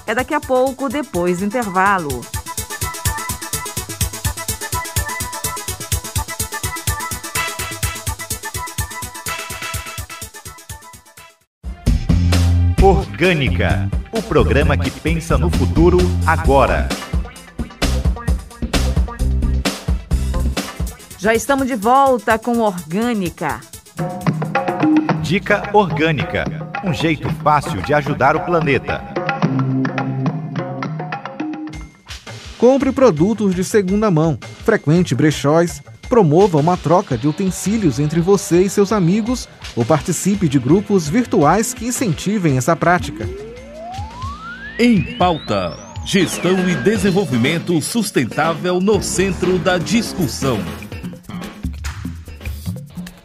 É 0.07 0.13
daqui 0.13 0.33
a 0.33 0.39
pouco, 0.39 0.87
depois 0.87 1.39
do 1.39 1.45
intervalo. 1.45 2.21
Orgânica, 12.81 13.89
o 14.11 14.21
programa 14.21 14.77
que 14.77 14.91
pensa 14.91 15.39
no 15.39 15.49
futuro 15.49 15.97
agora. 16.27 16.87
Já 21.25 21.33
estamos 21.33 21.65
de 21.65 21.75
volta 21.75 22.37
com 22.37 22.59
Orgânica. 22.59 23.59
Dica 25.23 25.71
Orgânica 25.73 26.45
um 26.83 26.93
jeito 26.93 27.27
fácil 27.41 27.81
de 27.81 27.95
ajudar 27.95 28.35
o 28.35 28.41
planeta. 28.41 29.01
Compre 32.59 32.91
produtos 32.91 33.55
de 33.55 33.63
segunda 33.63 34.11
mão, 34.11 34.37
frequente 34.63 35.15
brechóis, 35.15 35.81
promova 36.07 36.59
uma 36.59 36.77
troca 36.77 37.17
de 37.17 37.27
utensílios 37.27 37.99
entre 37.99 38.21
você 38.21 38.61
e 38.61 38.69
seus 38.69 38.91
amigos 38.91 39.49
ou 39.75 39.83
participe 39.83 40.47
de 40.47 40.59
grupos 40.59 41.09
virtuais 41.09 41.73
que 41.73 41.87
incentivem 41.87 42.55
essa 42.55 42.75
prática. 42.75 43.27
Em 44.77 45.01
pauta. 45.17 45.75
Gestão 46.05 46.69
e 46.69 46.75
desenvolvimento 46.75 47.81
sustentável 47.81 48.79
no 48.79 49.01
centro 49.01 49.57
da 49.57 49.79
discussão. 49.79 50.59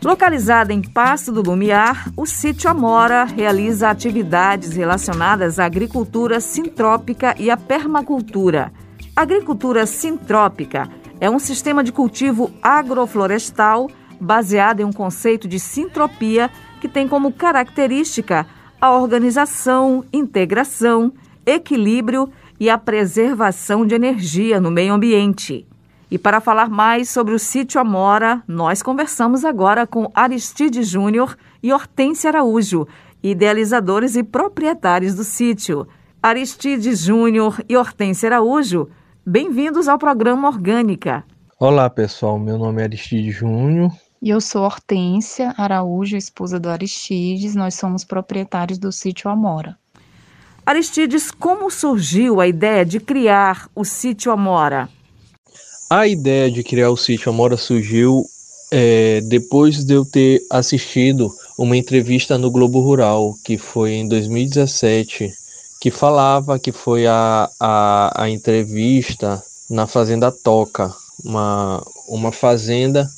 Localizada 0.02 0.73
em 0.73 0.80
Passo 0.80 1.30
do 1.30 1.42
Lumiar, 1.42 2.11
o 2.16 2.25
sítio 2.25 2.71
Amora 2.71 3.25
realiza 3.25 3.90
atividades 3.90 4.73
relacionadas 4.73 5.59
à 5.59 5.66
agricultura 5.66 6.40
sintrópica 6.40 7.35
e 7.38 7.50
à 7.50 7.57
permacultura. 7.57 8.73
A 9.14 9.21
agricultura 9.21 9.85
sintrópica 9.85 10.88
é 11.21 11.28
um 11.28 11.38
sistema 11.38 11.85
de 11.85 11.92
cultivo 11.92 12.50
agroflorestal 12.62 13.90
baseado 14.19 14.80
em 14.80 14.85
um 14.85 14.92
conceito 14.92 15.47
de 15.47 15.61
sintropia 15.61 16.50
que 16.80 16.88
tem 16.88 17.07
como 17.07 17.30
característica 17.30 18.47
a 18.80 18.92
organização, 18.92 20.02
integração, 20.11 21.12
equilíbrio 21.45 22.30
e 22.59 22.71
a 22.71 22.78
preservação 22.78 23.87
de 23.87 23.95
energia 23.95 24.59
no 24.59 24.71
meio 24.71 24.95
ambiente. 24.95 25.66
E 26.11 26.19
para 26.19 26.40
falar 26.40 26.69
mais 26.69 27.09
sobre 27.09 27.35
o 27.35 27.38
sítio 27.38 27.81
Amora, 27.81 28.43
nós 28.49 28.83
conversamos 28.83 29.45
agora 29.45 29.87
com 29.87 30.11
Aristide 30.12 30.83
Júnior 30.83 31.37
e 31.62 31.73
Hortência 31.73 32.31
Araújo, 32.31 32.88
idealizadores 33.23 34.17
e 34.17 34.25
proprietários 34.25 35.14
do 35.14 35.23
sítio. 35.23 35.87
Aristide 36.21 36.97
Júnior 36.97 37.62
e 37.69 37.76
Hortência 37.76 38.29
Araújo, 38.29 38.88
bem-vindos 39.25 39.87
ao 39.87 39.99
programa 39.99 40.49
Orgânica. 40.49 41.23
Olá, 41.61 41.88
pessoal. 41.88 42.40
Meu 42.40 42.59
nome 42.59 42.83
é 42.83 42.87
Aristide 42.87 43.31
Júnior. 43.31 43.93
E 44.21 44.31
eu 44.31 44.40
sou 44.40 44.64
Hortência 44.64 45.55
Araújo, 45.57 46.17
esposa 46.17 46.59
do 46.59 46.69
Aristides. 46.69 47.55
Nós 47.55 47.76
somos 47.76 48.05
proprietários 48.05 48.79
do 48.81 48.90
sítio 48.90 49.31
Amora. 49.31 49.79
Aristides, 50.67 51.31
como 51.31 51.71
surgiu 51.71 52.40
a 52.40 52.49
ideia 52.49 52.85
de 52.85 52.99
criar 52.99 53.69
o 53.76 53.85
sítio 53.85 54.33
Amora? 54.33 54.88
A 55.92 56.06
ideia 56.06 56.49
de 56.49 56.62
criar 56.62 56.88
o 56.90 56.97
sítio 56.97 57.30
Amora 57.32 57.56
surgiu 57.56 58.25
é, 58.70 59.20
depois 59.23 59.82
de 59.82 59.94
eu 59.94 60.04
ter 60.04 60.40
assistido 60.49 61.35
uma 61.59 61.76
entrevista 61.76 62.38
no 62.38 62.49
Globo 62.49 62.80
Rural, 62.80 63.35
que 63.44 63.59
foi 63.59 63.94
em 63.94 64.06
2017, 64.06 65.32
que 65.80 65.90
falava 65.90 66.61
que 66.61 66.70
foi 66.70 67.09
a, 67.09 67.50
a, 67.59 68.23
a 68.23 68.30
entrevista 68.30 69.42
na 69.68 69.88
Fazenda 69.88 70.30
Toca, 70.30 70.94
uma, 71.25 71.85
uma 72.06 72.30
fazenda 72.30 73.11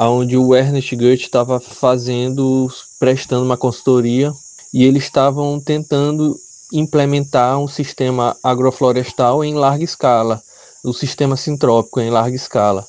onde 0.00 0.34
o 0.38 0.54
Ernest 0.54 0.96
Goethe 0.96 1.24
estava 1.24 1.60
fazendo, 1.60 2.72
prestando 2.98 3.44
uma 3.44 3.58
consultoria, 3.58 4.32
e 4.72 4.82
eles 4.82 5.04
estavam 5.04 5.60
tentando 5.60 6.34
implementar 6.72 7.58
um 7.58 7.68
sistema 7.68 8.34
agroflorestal 8.42 9.44
em 9.44 9.52
larga 9.52 9.84
escala 9.84 10.42
o 10.84 10.92
sistema 10.92 11.36
sintrópico 11.36 12.00
em 12.00 12.10
larga 12.10 12.36
escala. 12.36 12.86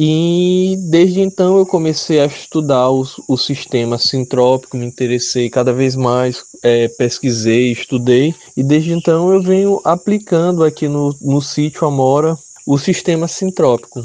E 0.00 0.76
desde 0.90 1.20
então 1.20 1.58
eu 1.58 1.66
comecei 1.66 2.20
a 2.20 2.26
estudar 2.26 2.88
o, 2.88 3.04
o 3.26 3.36
sistema 3.36 3.98
sintrópico, 3.98 4.76
me 4.76 4.86
interessei 4.86 5.50
cada 5.50 5.72
vez 5.72 5.96
mais, 5.96 6.44
é, 6.62 6.86
pesquisei, 6.86 7.72
estudei, 7.72 8.32
e 8.56 8.62
desde 8.62 8.92
então 8.92 9.32
eu 9.32 9.42
venho 9.42 9.80
aplicando 9.84 10.62
aqui 10.62 10.86
no, 10.86 11.12
no 11.20 11.42
sítio 11.42 11.84
Amora 11.84 12.36
o 12.64 12.78
sistema 12.78 13.26
sintrópico. 13.26 14.04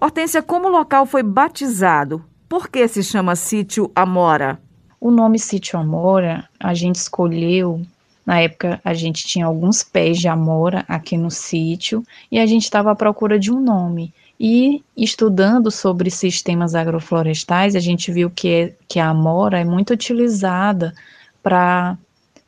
Hortência, 0.00 0.42
como 0.42 0.68
o 0.68 0.70
local 0.70 1.04
foi 1.04 1.22
batizado? 1.22 2.24
Por 2.48 2.68
que 2.68 2.88
se 2.88 3.02
chama 3.02 3.36
sítio 3.36 3.90
Amora? 3.94 4.58
O 4.98 5.10
nome 5.10 5.38
sítio 5.38 5.78
Amora 5.78 6.48
a 6.58 6.72
gente 6.72 6.96
escolheu 6.96 7.82
na 8.26 8.40
época, 8.40 8.80
a 8.84 8.94
gente 8.94 9.26
tinha 9.26 9.44
alguns 9.44 9.82
pés 9.82 10.18
de 10.18 10.28
amora 10.28 10.84
aqui 10.88 11.16
no 11.16 11.30
sítio 11.30 12.02
e 12.30 12.38
a 12.38 12.46
gente 12.46 12.62
estava 12.64 12.90
à 12.90 12.94
procura 12.94 13.38
de 13.38 13.52
um 13.52 13.60
nome. 13.60 14.12
E 14.40 14.82
estudando 14.96 15.70
sobre 15.70 16.10
sistemas 16.10 16.74
agroflorestais, 16.74 17.76
a 17.76 17.80
gente 17.80 18.10
viu 18.10 18.30
que, 18.30 18.48
é, 18.48 18.74
que 18.88 18.98
a 18.98 19.10
amora 19.10 19.60
é 19.60 19.64
muito 19.64 19.92
utilizada 19.92 20.94
para 21.42 21.96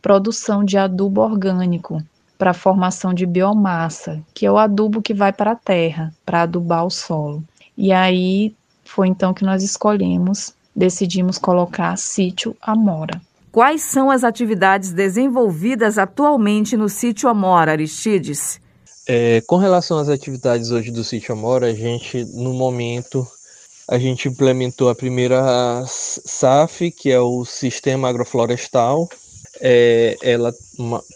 produção 0.00 0.64
de 0.64 0.78
adubo 0.78 1.20
orgânico, 1.20 2.02
para 2.38 2.54
formação 2.54 3.14
de 3.14 3.26
biomassa, 3.26 4.20
que 4.34 4.46
é 4.46 4.50
o 4.50 4.58
adubo 4.58 5.02
que 5.02 5.14
vai 5.14 5.32
para 5.32 5.52
a 5.52 5.56
terra, 5.56 6.12
para 6.24 6.42
adubar 6.42 6.84
o 6.84 6.90
solo. 6.90 7.42
E 7.76 7.92
aí 7.92 8.54
foi 8.84 9.08
então 9.08 9.34
que 9.34 9.44
nós 9.44 9.62
escolhemos, 9.62 10.54
decidimos 10.74 11.38
colocar 11.38 11.96
sítio 11.96 12.56
Amora. 12.60 13.20
Quais 13.56 13.80
são 13.80 14.10
as 14.10 14.22
atividades 14.22 14.92
desenvolvidas 14.92 15.96
atualmente 15.96 16.76
no 16.76 16.90
sítio 16.90 17.26
Amora, 17.26 17.72
Aristides? 17.72 18.60
É, 19.08 19.40
com 19.46 19.56
relação 19.56 19.96
às 19.98 20.10
atividades 20.10 20.72
hoje 20.72 20.90
do 20.90 21.02
sítio 21.02 21.32
Amora, 21.32 21.68
a 21.68 21.72
gente, 21.72 22.22
no 22.34 22.52
momento, 22.52 23.26
a 23.88 23.98
gente 23.98 24.28
implementou 24.28 24.90
a 24.90 24.94
primeira 24.94 25.82
SAF, 25.86 26.90
que 26.90 27.10
é 27.10 27.18
o 27.18 27.46
Sistema 27.46 28.10
Agroflorestal. 28.10 29.08
É, 29.58 30.18
ela 30.20 30.52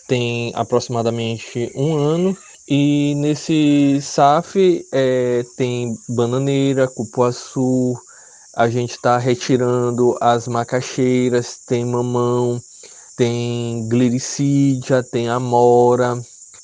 tem 0.08 0.50
aproximadamente 0.54 1.70
um 1.74 1.94
ano 1.94 2.34
e 2.66 3.14
nesse 3.16 3.98
SAF 4.00 4.86
é, 4.90 5.44
tem 5.58 5.94
bananeira, 6.08 6.88
cupuaçu, 6.88 8.00
a 8.60 8.68
gente 8.68 8.90
está 8.90 9.16
retirando 9.16 10.18
as 10.20 10.46
macaxeiras, 10.46 11.58
tem 11.66 11.82
mamão, 11.82 12.60
tem 13.16 13.88
gliricídia, 13.88 15.02
tem 15.02 15.30
amora, 15.30 16.20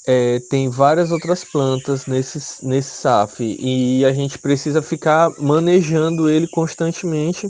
é, 0.07 0.39
tem 0.51 0.69
várias 0.69 1.11
outras 1.11 1.43
plantas 1.43 2.05
nesse, 2.05 2.67
nesse 2.67 2.91
SAF 2.91 3.43
e 3.59 4.05
a 4.05 4.13
gente 4.13 4.39
precisa 4.39 4.83
ficar 4.83 5.33
manejando 5.39 6.29
ele 6.29 6.47
constantemente, 6.49 7.49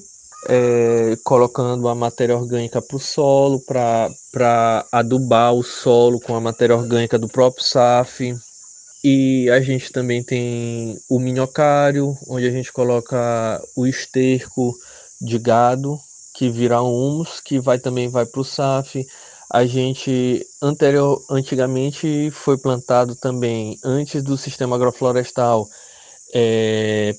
é, 0.49 1.17
colocando 1.25 1.89
a 1.89 1.95
matéria 1.97 2.37
orgânica 2.39 2.81
para 2.81 2.97
o 2.97 3.01
solo, 3.01 3.61
para 3.67 4.87
adubar 4.93 5.55
o 5.55 5.65
solo 5.65 6.21
com 6.21 6.37
a 6.37 6.41
matéria 6.41 6.77
orgânica 6.77 7.19
do 7.19 7.27
próprio 7.27 7.65
SAF. 7.65 8.33
E 9.09 9.49
a 9.51 9.61
gente 9.61 9.93
também 9.93 10.21
tem 10.21 10.99
o 11.09 11.21
minhocário, 11.21 12.19
onde 12.27 12.45
a 12.45 12.51
gente 12.51 12.73
coloca 12.73 13.63
o 13.77 13.87
esterco 13.87 14.75
de 15.21 15.39
gado, 15.39 15.97
que 16.35 16.51
vira 16.51 16.83
humus, 16.83 17.41
que 17.41 17.61
vai 17.61 17.79
também 17.79 18.09
vai 18.09 18.27
para 18.27 18.41
o 18.41 18.45
SAF. 18.45 19.07
A 19.49 19.65
gente 19.65 20.45
anterior, 20.61 21.23
antigamente 21.31 22.33
foi 22.33 22.59
plantado 22.59 23.15
também, 23.15 23.79
antes 23.85 24.25
do 24.25 24.37
sistema 24.37 24.75
agroflorestal, 24.75 25.69
é, 26.35 27.15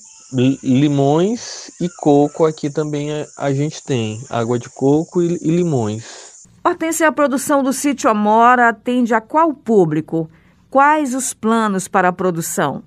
limões 0.62 1.70
e 1.80 1.88
coco. 1.88 2.44
Aqui 2.44 2.68
também 2.68 3.08
a, 3.34 3.50
gente 3.54 3.82
tem 3.82 4.22
água 4.28 4.58
de 4.58 4.68
coco 4.68 5.22
e, 5.22 5.38
e 5.40 5.50
limões. 5.50 6.04
Hortência, 6.62 7.08
a 7.08 7.12
produção 7.12 7.62
do 7.62 7.72
sítio 7.72 8.10
Amora 8.10 8.68
atende 8.68 9.14
a 9.14 9.22
qual 9.22 9.54
público? 9.54 10.28
Quais 10.70 11.14
os 11.14 11.32
planos 11.32 11.88
para 11.88 12.08
a 12.08 12.12
produção? 12.12 12.82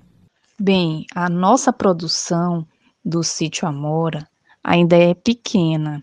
Bem, 0.58 1.04
a 1.16 1.28
nossa 1.28 1.72
produção 1.72 2.64
do 3.04 3.24
sítio 3.24 3.66
Amora 3.66 4.24
ainda 4.62 4.96
é 4.96 5.12
pequena. 5.14 6.00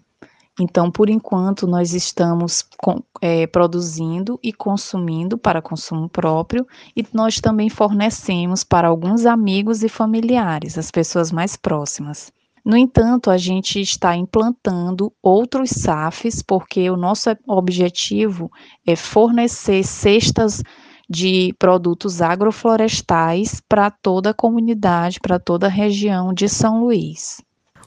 Então, 0.59 0.91
por 0.91 1.09
enquanto, 1.09 1.65
nós 1.65 1.93
estamos 1.93 2.65
com, 2.77 3.01
é, 3.21 3.47
produzindo 3.47 4.37
e 4.43 4.51
consumindo 4.51 5.37
para 5.37 5.61
consumo 5.61 6.09
próprio, 6.09 6.67
e 6.93 7.05
nós 7.13 7.39
também 7.39 7.69
fornecemos 7.69 8.61
para 8.61 8.89
alguns 8.89 9.25
amigos 9.25 9.81
e 9.81 9.87
familiares, 9.87 10.77
as 10.77 10.91
pessoas 10.91 11.31
mais 11.31 11.55
próximas. 11.55 12.29
No 12.65 12.75
entanto, 12.75 13.31
a 13.31 13.37
gente 13.37 13.79
está 13.79 14.17
implantando 14.17 15.13
outros 15.23 15.69
SAFs, 15.69 16.41
porque 16.41 16.89
o 16.89 16.97
nosso 16.97 17.29
objetivo 17.47 18.51
é 18.85 18.97
fornecer 18.97 19.81
cestas 19.85 20.61
de 21.09 21.53
produtos 21.57 22.21
agroflorestais 22.21 23.61
para 23.67 23.89
toda 23.89 24.29
a 24.29 24.33
comunidade, 24.33 25.19
para 25.19 25.39
toda 25.39 25.65
a 25.65 25.69
região 25.69 26.33
de 26.33 26.47
São 26.47 26.81
Luís. 26.81 27.41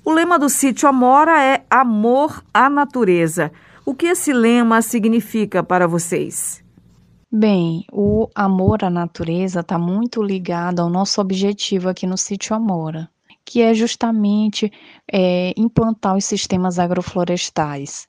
O 0.04 0.10
lema 0.10 0.38
do 0.38 0.48
sítio 0.48 0.88
Amora 0.88 1.40
é 1.40 1.64
Amor 1.70 2.42
à 2.52 2.68
Natureza. 2.68 3.52
O 3.86 3.94
que 3.94 4.06
esse 4.06 4.32
lema 4.32 4.82
significa 4.82 5.62
para 5.62 5.86
vocês? 5.86 6.62
Bem, 7.30 7.86
o 7.90 8.28
amor 8.34 8.84
à 8.84 8.90
natureza 8.90 9.60
está 9.60 9.78
muito 9.78 10.22
ligado 10.22 10.80
ao 10.80 10.90
nosso 10.90 11.18
objetivo 11.18 11.88
aqui 11.88 12.06
no 12.06 12.18
sítio 12.18 12.54
Amora, 12.54 13.08
que 13.42 13.62
é 13.62 13.72
justamente 13.72 14.70
é, 15.10 15.54
implantar 15.56 16.14
os 16.14 16.26
sistemas 16.26 16.78
agroflorestais, 16.78 18.06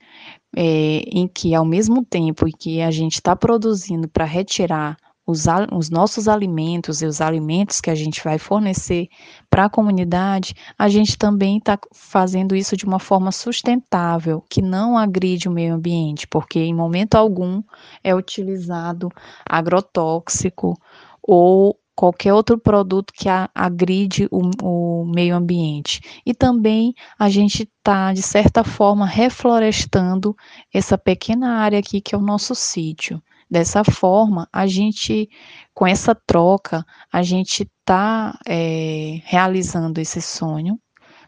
é, 0.55 1.03
em 1.07 1.27
que 1.27 1.53
ao 1.55 1.65
mesmo 1.65 2.03
tempo 2.05 2.45
que 2.57 2.81
a 2.81 2.91
gente 2.91 3.15
está 3.15 3.35
produzindo 3.35 4.07
para 4.07 4.25
retirar 4.25 4.97
os, 5.25 5.45
os, 5.71 5.89
nossos 5.89 6.27
alimentos 6.27 7.01
e 7.01 7.05
os 7.05 7.21
alimentos 7.21 7.79
que 7.79 7.89
a 7.89 7.95
gente 7.95 8.21
vai 8.23 8.37
fornecer 8.37 9.07
para 9.49 9.65
a 9.65 9.69
comunidade, 9.69 10.53
a 10.77 10.89
gente 10.89 11.17
também 11.17 11.57
está 11.57 11.79
fazendo 11.93 12.55
isso 12.55 12.75
de 12.75 12.85
uma 12.85 12.99
forma 12.99 13.31
sustentável, 13.31 14.43
que 14.49 14.61
não 14.61 14.97
agride 14.97 15.47
o 15.47 15.51
meio 15.51 15.75
ambiente, 15.75 16.27
porque 16.27 16.59
em 16.59 16.73
momento 16.73 17.15
algum 17.15 17.63
é 18.03 18.13
utilizado 18.13 19.09
agrotóxico 19.49 20.77
ou 21.21 21.79
qualquer 21.95 22.33
outro 22.33 22.57
produto 22.57 23.13
que 23.13 23.27
agride 23.53 24.27
o, 24.31 24.49
o 24.61 25.05
meio 25.05 25.35
ambiente. 25.35 26.01
E 26.25 26.33
também 26.33 26.93
a 27.17 27.29
gente 27.29 27.63
está, 27.63 28.13
de 28.13 28.21
certa 28.21 28.63
forma, 28.63 29.05
reflorestando 29.05 30.35
essa 30.73 30.97
pequena 30.97 31.57
área 31.59 31.79
aqui 31.79 32.01
que 32.01 32.15
é 32.15 32.17
o 32.17 32.21
nosso 32.21 32.55
sítio. 32.55 33.21
Dessa 33.49 33.83
forma, 33.83 34.47
a 34.51 34.65
gente, 34.65 35.29
com 35.73 35.85
essa 35.85 36.15
troca, 36.15 36.83
a 37.11 37.21
gente 37.21 37.69
está 37.79 38.39
é, 38.47 39.19
realizando 39.25 39.99
esse 39.99 40.21
sonho 40.21 40.79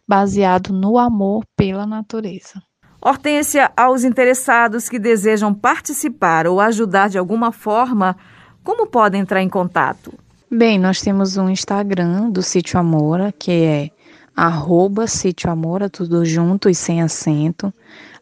baseado 0.07 0.73
no 0.73 0.97
amor 0.97 1.43
pela 1.55 1.85
natureza. 1.85 2.61
Hortência, 3.01 3.71
aos 3.77 4.03
interessados 4.03 4.89
que 4.89 4.97
desejam 4.97 5.53
participar 5.53 6.47
ou 6.47 6.59
ajudar 6.59 7.09
de 7.09 7.19
alguma 7.19 7.51
forma, 7.51 8.17
como 8.63 8.87
podem 8.87 9.21
entrar 9.21 9.43
em 9.43 9.49
contato? 9.49 10.24
Bem, 10.57 10.79
nós 10.79 11.01
temos 11.01 11.35
um 11.35 11.49
Instagram 11.49 12.29
do 12.29 12.41
Sítio 12.41 12.79
Amora, 12.79 13.33
que 13.37 13.51
é 13.51 13.89
arroba 14.33 15.05
Sítio 15.05 15.51
Amora, 15.51 15.89
tudo 15.89 16.23
junto 16.23 16.69
e 16.69 16.73
sem 16.73 17.01
acento. 17.01 17.73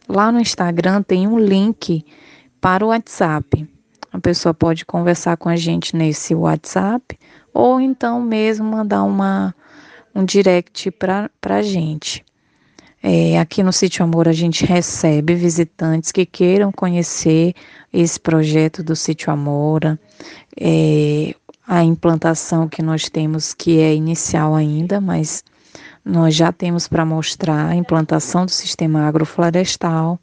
Lá 0.08 0.32
no 0.32 0.40
Instagram 0.40 1.00
tem 1.00 1.28
um 1.28 1.38
link 1.38 2.04
para 2.60 2.84
o 2.84 2.88
WhatsApp. 2.88 3.64
A 4.12 4.18
pessoa 4.18 4.52
pode 4.52 4.84
conversar 4.84 5.36
com 5.36 5.48
a 5.48 5.54
gente 5.54 5.94
nesse 5.94 6.34
WhatsApp 6.34 7.16
ou 7.52 7.80
então 7.80 8.20
mesmo 8.20 8.66
mandar 8.66 9.04
uma, 9.04 9.54
um 10.12 10.24
direct 10.24 10.90
para 10.90 11.30
a 11.40 11.62
gente. 11.62 12.24
É, 13.00 13.38
aqui 13.38 13.62
no 13.62 13.72
Sítio 13.72 14.02
Amor 14.02 14.26
a 14.26 14.32
gente 14.32 14.66
recebe 14.66 15.36
visitantes 15.36 16.10
que 16.10 16.26
queiram 16.26 16.72
conhecer 16.72 17.54
esse 17.92 18.18
projeto 18.18 18.82
do 18.82 18.96
Sítio 18.96 19.32
Amora, 19.32 20.00
é, 20.60 21.32
a 21.66 21.82
implantação 21.82 22.68
que 22.68 22.82
nós 22.82 23.08
temos 23.08 23.54
que 23.54 23.78
é 23.78 23.94
inicial 23.94 24.54
ainda, 24.54 25.00
mas 25.00 25.42
nós 26.04 26.34
já 26.34 26.52
temos 26.52 26.86
para 26.86 27.06
mostrar 27.06 27.70
a 27.70 27.74
implantação 27.74 28.44
do 28.44 28.50
sistema 28.50 29.06
agroflorestal. 29.08 30.20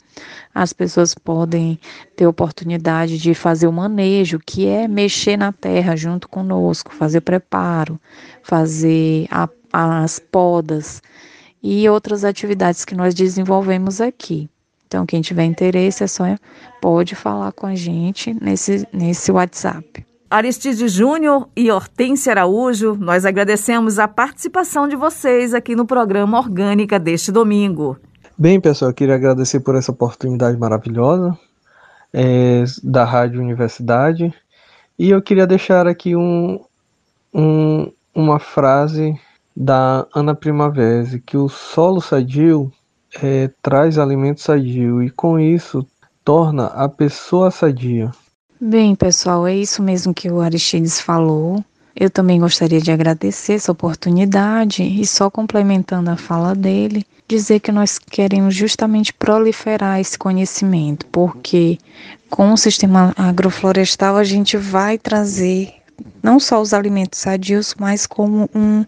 As 0.53 0.71
pessoas 0.71 1.15
podem 1.15 1.79
ter 2.15 2.27
oportunidade 2.27 3.17
de 3.17 3.33
fazer 3.33 3.65
o 3.65 3.73
manejo, 3.73 4.39
que 4.39 4.67
é 4.67 4.87
mexer 4.87 5.37
na 5.37 5.51
terra 5.51 5.95
junto 5.95 6.29
conosco, 6.29 6.93
fazer 6.93 7.21
preparo, 7.21 7.99
fazer 8.43 9.27
a, 9.31 9.49
as 9.73 10.19
podas 10.19 11.01
e 11.63 11.89
outras 11.89 12.23
atividades 12.23 12.85
que 12.85 12.93
nós 12.93 13.15
desenvolvemos 13.15 13.99
aqui. 13.99 14.47
Então, 14.85 15.05
quem 15.05 15.21
tiver 15.21 15.45
interesse, 15.45 16.03
é 16.03 16.07
só 16.07 16.25
pode 16.79 17.15
falar 17.15 17.53
com 17.53 17.65
a 17.65 17.75
gente 17.75 18.35
nesse, 18.39 18.87
nesse 18.93 19.31
WhatsApp. 19.31 20.10
Aristide 20.31 20.87
Júnior 20.87 21.49
e 21.53 21.69
Hortência 21.69 22.31
Araújo, 22.31 22.95
nós 22.97 23.25
agradecemos 23.25 23.99
a 23.99 24.07
participação 24.07 24.87
de 24.87 24.95
vocês 24.95 25.53
aqui 25.53 25.75
no 25.75 25.85
programa 25.85 26.39
Orgânica 26.39 26.97
deste 26.97 27.33
domingo. 27.33 27.97
Bem, 28.37 28.57
pessoal, 28.61 28.91
eu 28.91 28.95
queria 28.95 29.15
agradecer 29.15 29.59
por 29.59 29.75
essa 29.75 29.91
oportunidade 29.91 30.57
maravilhosa 30.57 31.37
é, 32.13 32.63
da 32.81 33.03
Rádio 33.03 33.41
Universidade 33.41 34.33
e 34.97 35.09
eu 35.09 35.21
queria 35.21 35.45
deixar 35.45 35.85
aqui 35.85 36.15
um, 36.15 36.63
um, 37.33 37.91
uma 38.15 38.39
frase 38.39 39.19
da 39.53 40.07
Ana 40.15 40.33
Primavera, 40.33 41.19
que 41.25 41.35
o 41.35 41.49
solo 41.49 41.99
sadio 41.99 42.71
é, 43.21 43.49
traz 43.61 43.99
alimento 43.99 44.39
sadio 44.39 45.03
e 45.03 45.09
com 45.09 45.37
isso 45.37 45.85
torna 46.23 46.67
a 46.67 46.87
pessoa 46.87 47.51
sadia. 47.51 48.11
Bem, 48.63 48.93
pessoal, 48.93 49.47
é 49.47 49.55
isso 49.55 49.81
mesmo 49.81 50.13
que 50.13 50.29
o 50.29 50.39
Aristides 50.39 51.01
falou. 51.01 51.65
Eu 51.95 52.11
também 52.11 52.39
gostaria 52.39 52.79
de 52.79 52.91
agradecer 52.91 53.53
essa 53.53 53.71
oportunidade 53.71 54.83
e 54.83 55.03
só 55.03 55.31
complementando 55.31 56.11
a 56.11 56.15
fala 56.15 56.53
dele, 56.53 57.03
dizer 57.27 57.59
que 57.59 57.71
nós 57.71 57.97
queremos 57.97 58.53
justamente 58.53 59.13
proliferar 59.13 59.99
esse 59.99 60.15
conhecimento, 60.15 61.07
porque 61.07 61.79
com 62.29 62.53
o 62.53 62.57
sistema 62.57 63.15
agroflorestal 63.17 64.15
a 64.15 64.23
gente 64.23 64.57
vai 64.57 64.95
trazer 64.95 65.73
não 66.21 66.39
só 66.39 66.61
os 66.61 66.71
alimentos 66.71 67.19
sadios, 67.19 67.73
mas 67.79 68.05
como 68.05 68.47
um, 68.53 68.85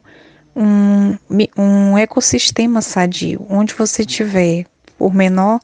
um, 0.55 1.17
um 1.57 1.97
ecossistema 1.97 2.79
sadio. 2.79 3.43
Onde 3.49 3.73
você 3.73 4.05
tiver, 4.05 4.67
por 4.99 5.15
menor 5.15 5.59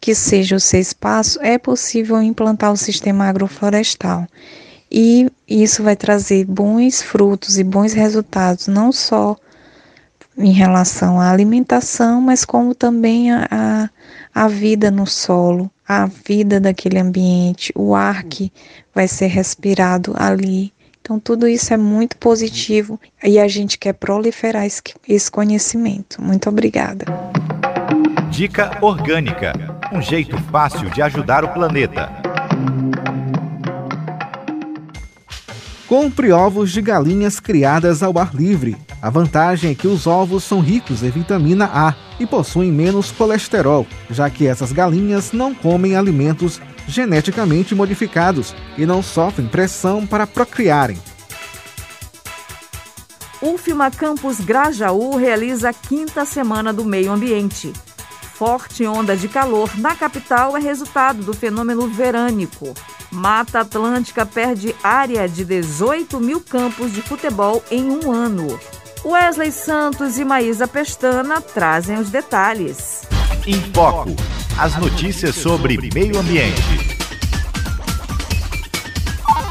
que 0.00 0.14
seja 0.14 0.56
o 0.56 0.60
seu 0.60 0.80
espaço, 0.80 1.38
é 1.42 1.58
possível 1.58 2.22
implantar 2.22 2.72
o 2.72 2.76
sistema 2.76 3.26
agroflorestal. 3.26 4.26
E 4.90 5.28
isso 5.48 5.82
vai 5.82 5.96
trazer 5.96 6.44
bons 6.44 7.02
frutos 7.02 7.58
e 7.58 7.64
bons 7.64 7.92
resultados, 7.92 8.68
não 8.68 8.92
só 8.92 9.36
em 10.36 10.52
relação 10.52 11.20
à 11.20 11.30
alimentação, 11.30 12.20
mas 12.20 12.44
como 12.44 12.74
também 12.74 13.32
a, 13.32 13.90
a, 14.34 14.48
vida 14.48 14.90
no 14.90 15.06
solo, 15.06 15.70
a 15.86 16.06
vida 16.06 16.60
daquele 16.60 16.98
ambiente, 16.98 17.72
o 17.74 17.94
ar 17.94 18.24
que 18.24 18.52
vai 18.94 19.08
ser 19.08 19.26
respirado 19.26 20.14
ali. 20.16 20.72
Então, 21.00 21.20
tudo 21.20 21.46
isso 21.46 21.72
é 21.72 21.76
muito 21.76 22.16
positivo 22.16 22.98
e 23.22 23.38
a 23.38 23.46
gente 23.46 23.78
quer 23.78 23.92
proliferar 23.92 24.64
esse, 24.64 24.80
esse 25.08 25.30
conhecimento. 25.30 26.20
Muito 26.22 26.48
obrigada. 26.48 27.04
Dica 28.30 28.78
Orgânica 28.80 29.73
um 29.94 30.02
jeito 30.02 30.36
fácil 30.50 30.90
de 30.90 31.00
ajudar 31.00 31.44
o 31.44 31.48
planeta. 31.48 32.10
Compre 35.86 36.32
ovos 36.32 36.72
de 36.72 36.82
galinhas 36.82 37.38
criadas 37.38 38.02
ao 38.02 38.18
ar 38.18 38.34
livre. 38.34 38.76
A 39.00 39.08
vantagem 39.08 39.70
é 39.70 39.74
que 39.74 39.86
os 39.86 40.08
ovos 40.08 40.42
são 40.42 40.58
ricos 40.58 41.04
em 41.04 41.10
vitamina 41.10 41.70
A 41.72 41.94
e 42.18 42.26
possuem 42.26 42.72
menos 42.72 43.12
colesterol, 43.12 43.86
já 44.10 44.28
que 44.28 44.48
essas 44.48 44.72
galinhas 44.72 45.30
não 45.30 45.54
comem 45.54 45.94
alimentos 45.94 46.60
geneticamente 46.88 47.72
modificados 47.72 48.52
e 48.76 48.84
não 48.84 49.00
sofrem 49.00 49.46
pressão 49.46 50.04
para 50.04 50.26
procriarem. 50.26 50.98
UFMA 53.40 53.92
Campus 53.92 54.40
Grajaú 54.40 55.16
realiza 55.16 55.68
a 55.68 55.72
quinta 55.72 56.24
semana 56.24 56.72
do 56.72 56.84
meio 56.84 57.12
ambiente. 57.12 57.72
Forte 58.34 58.84
onda 58.84 59.16
de 59.16 59.28
calor 59.28 59.70
na 59.78 59.94
capital 59.94 60.56
é 60.56 60.60
resultado 60.60 61.22
do 61.22 61.32
fenômeno 61.32 61.86
verânico. 61.86 62.74
Mata 63.10 63.60
Atlântica 63.60 64.26
perde 64.26 64.74
área 64.82 65.28
de 65.28 65.44
18 65.44 66.18
mil 66.18 66.40
campos 66.40 66.92
de 66.92 67.00
futebol 67.00 67.62
em 67.70 67.88
um 67.88 68.10
ano. 68.10 68.58
Wesley 69.04 69.52
Santos 69.52 70.18
e 70.18 70.24
Maísa 70.24 70.66
Pestana 70.66 71.40
trazem 71.40 71.96
os 71.96 72.10
detalhes. 72.10 73.02
Em 73.46 73.60
Foco, 73.72 74.16
as 74.58 74.76
notícias 74.78 75.36
sobre 75.36 75.78
meio 75.94 76.18
ambiente. 76.18 76.93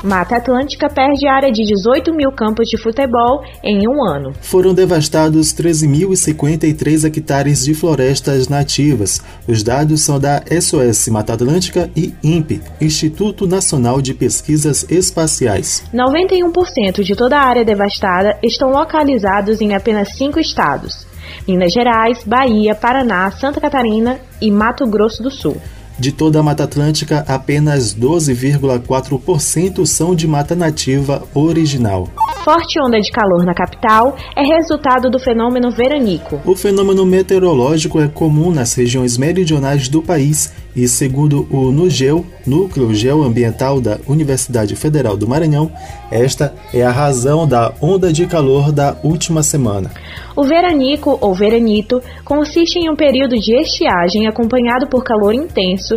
Mata 0.04 0.36
Atlântica 0.36 0.90
perde 0.90 1.26
área 1.26 1.50
de 1.50 1.64
18 1.64 2.14
mil 2.14 2.30
campos 2.30 2.68
de 2.68 2.78
futebol 2.78 3.42
em 3.64 3.88
um 3.88 4.04
ano. 4.04 4.34
Foram 4.42 4.74
devastados 4.74 5.54
13.053 5.54 7.06
hectares 7.06 7.64
de 7.64 7.74
florestas 7.74 8.50
nativas. 8.50 9.22
Os 9.48 9.64
dados 9.64 10.02
são 10.02 10.20
da 10.20 10.44
SOS 10.60 11.08
Mata 11.08 11.34
Atlântica 11.34 11.90
e 11.96 12.14
INPE, 12.22 12.62
Instituto 12.82 13.48
Nacional 13.48 14.02
de 14.02 14.14
Pesquisas 14.14 14.86
Espaciais. 14.92 15.86
91% 15.94 17.02
de 17.02 17.16
toda 17.16 17.38
a 17.38 17.44
área 17.44 17.64
devastada 17.64 18.38
estão 18.44 18.72
localizados 18.72 19.62
em 19.62 19.74
apenas 19.74 20.18
cinco 20.18 20.38
estados. 20.38 21.08
Minas 21.48 21.72
Gerais, 21.72 22.24
Bahia, 22.26 22.76
Paraná, 22.76 23.32
Santa 23.32 23.62
Catarina 23.62 24.20
e 24.42 24.52
Mato 24.52 24.86
Grosso 24.86 25.24
do 25.24 25.32
Sul. 25.32 25.56
De 26.00 26.12
toda 26.12 26.40
a 26.40 26.44
Mata 26.44 26.64
Atlântica, 26.64 27.24
apenas 27.28 27.96
12,4% 27.96 29.86
são 29.86 30.16
de 30.16 30.28
mata 30.28 30.56
nativa 30.56 31.24
original. 31.34 32.10
Forte 32.44 32.78
onda 32.78 33.00
de 33.00 33.10
calor 33.10 33.46
na 33.46 33.54
capital 33.54 34.18
é 34.36 34.44
resultado 34.44 35.10
do 35.10 35.18
fenômeno 35.18 35.72
veranico. 35.72 36.42
O 36.46 36.56
fenômeno 36.56 37.06
meteorológico 37.06 38.02
é 38.02 38.08
comum 38.10 38.52
nas 38.52 38.74
regiões 38.74 39.18
meridionais 39.18 39.88
do 39.88 40.02
país 40.02 40.52
e, 40.76 40.88
segundo 40.88 41.48
o 41.52 41.72
NUGEO, 41.72 42.26
Núcleo 42.46 42.94
Geoambiental 42.94 43.80
da 43.80 44.00
Universidade 44.08 44.76
Federal 44.76 45.16
do 45.16 45.28
Maranhão, 45.28 45.72
esta 46.12 46.54
é 46.74 46.84
a 46.84 46.92
razão 46.92 47.48
da 47.48 47.74
onda 47.82 48.12
de 48.12 48.26
calor 48.26 48.72
da 48.72 48.96
última 49.04 49.44
semana. 49.44 49.92
O 50.36 50.44
veranico 50.44 51.18
ou 51.22 51.34
veranito 51.36 52.02
consiste 52.26 52.80
em 52.80 52.90
um 52.90 52.96
período 52.96 53.38
de 53.38 53.56
estiagem 53.56 54.28
acompanhado 54.28 54.88
por 54.88 55.04
calor 55.04 55.34
intenso 55.34 55.96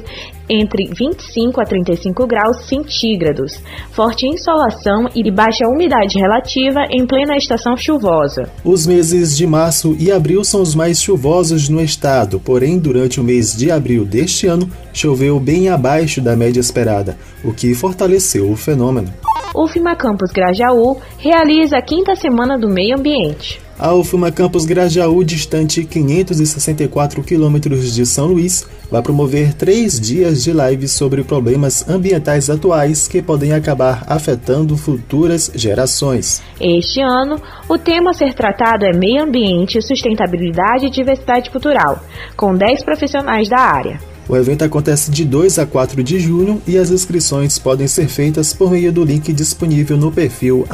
entre 0.48 0.88
25 0.94 1.60
a 1.60 1.64
35 1.64 2.26
graus 2.26 2.66
centígrados, 2.68 3.60
forte 3.90 4.26
insolação 4.26 5.08
e 5.14 5.30
baixa 5.30 5.68
umidade 5.68 6.18
relativa 6.18 6.80
em 6.90 7.06
plena 7.06 7.36
estação 7.36 7.76
chuvosa. 7.76 8.48
Os 8.64 8.86
meses 8.86 9.36
de 9.36 9.46
março 9.46 9.96
e 9.98 10.10
abril 10.10 10.44
são 10.44 10.62
os 10.62 10.74
mais 10.74 11.02
chuvosos 11.02 11.68
no 11.68 11.80
estado, 11.80 12.40
porém, 12.40 12.78
durante 12.78 13.20
o 13.20 13.24
mês 13.24 13.56
de 13.56 13.70
abril 13.70 14.04
deste 14.04 14.46
ano, 14.46 14.70
choveu 14.92 15.38
bem 15.38 15.68
abaixo 15.68 16.20
da 16.20 16.36
média 16.36 16.60
esperada, 16.60 17.16
o 17.44 17.52
que 17.52 17.74
fortaleceu 17.74 18.50
o 18.50 18.56
fenômeno. 18.56 19.12
O 19.54 19.66
FIMA 19.66 19.96
Campus 19.96 20.32
Grajaú 20.32 20.98
realiza 21.18 21.78
a 21.78 21.82
quinta 21.82 22.14
semana 22.14 22.58
do 22.58 22.68
meio 22.68 22.98
ambiente. 22.98 23.65
A 23.78 23.92
UFMA 23.92 24.32
Campus 24.32 24.64
Grajaú, 24.64 25.22
distante 25.22 25.84
564 25.84 27.22
quilômetros 27.22 27.94
de 27.94 28.06
São 28.06 28.26
Luís, 28.26 28.66
vai 28.90 29.02
promover 29.02 29.52
três 29.52 30.00
dias 30.00 30.42
de 30.42 30.50
lives 30.50 30.92
sobre 30.92 31.22
problemas 31.22 31.86
ambientais 31.86 32.48
atuais 32.48 33.06
que 33.06 33.20
podem 33.20 33.52
acabar 33.52 34.04
afetando 34.08 34.78
futuras 34.78 35.50
gerações. 35.54 36.42
Este 36.58 37.02
ano, 37.02 37.36
o 37.68 37.76
tema 37.76 38.12
a 38.12 38.14
ser 38.14 38.32
tratado 38.32 38.86
é 38.86 38.96
Meio 38.96 39.22
Ambiente, 39.22 39.82
Sustentabilidade 39.82 40.86
e 40.86 40.90
Diversidade 40.90 41.50
Cultural, 41.50 42.02
com 42.34 42.54
10 42.54 42.82
profissionais 42.82 43.46
da 43.46 43.58
área. 43.58 44.15
O 44.28 44.36
evento 44.36 44.64
acontece 44.64 45.10
de 45.10 45.24
2 45.24 45.58
a 45.60 45.66
4 45.66 46.02
de 46.02 46.18
junho 46.18 46.60
e 46.66 46.76
as 46.76 46.90
inscrições 46.90 47.58
podem 47.58 47.86
ser 47.86 48.08
feitas 48.08 48.52
por 48.52 48.72
meio 48.72 48.92
do 48.92 49.04
link 49.04 49.32
disponível 49.32 49.96
no 49.96 50.10
perfil 50.10 50.66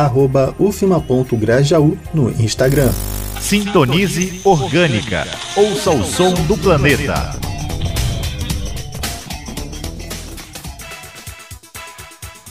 ufma.grajaú 0.59 1.99
no 2.15 2.31
Instagram. 2.43 2.91
Sintonize 3.41 4.41
Orgânica. 4.45 5.27
Ouça 5.55 5.91
o 5.91 6.03
som 6.03 6.33
do 6.45 6.57
planeta. 6.57 7.39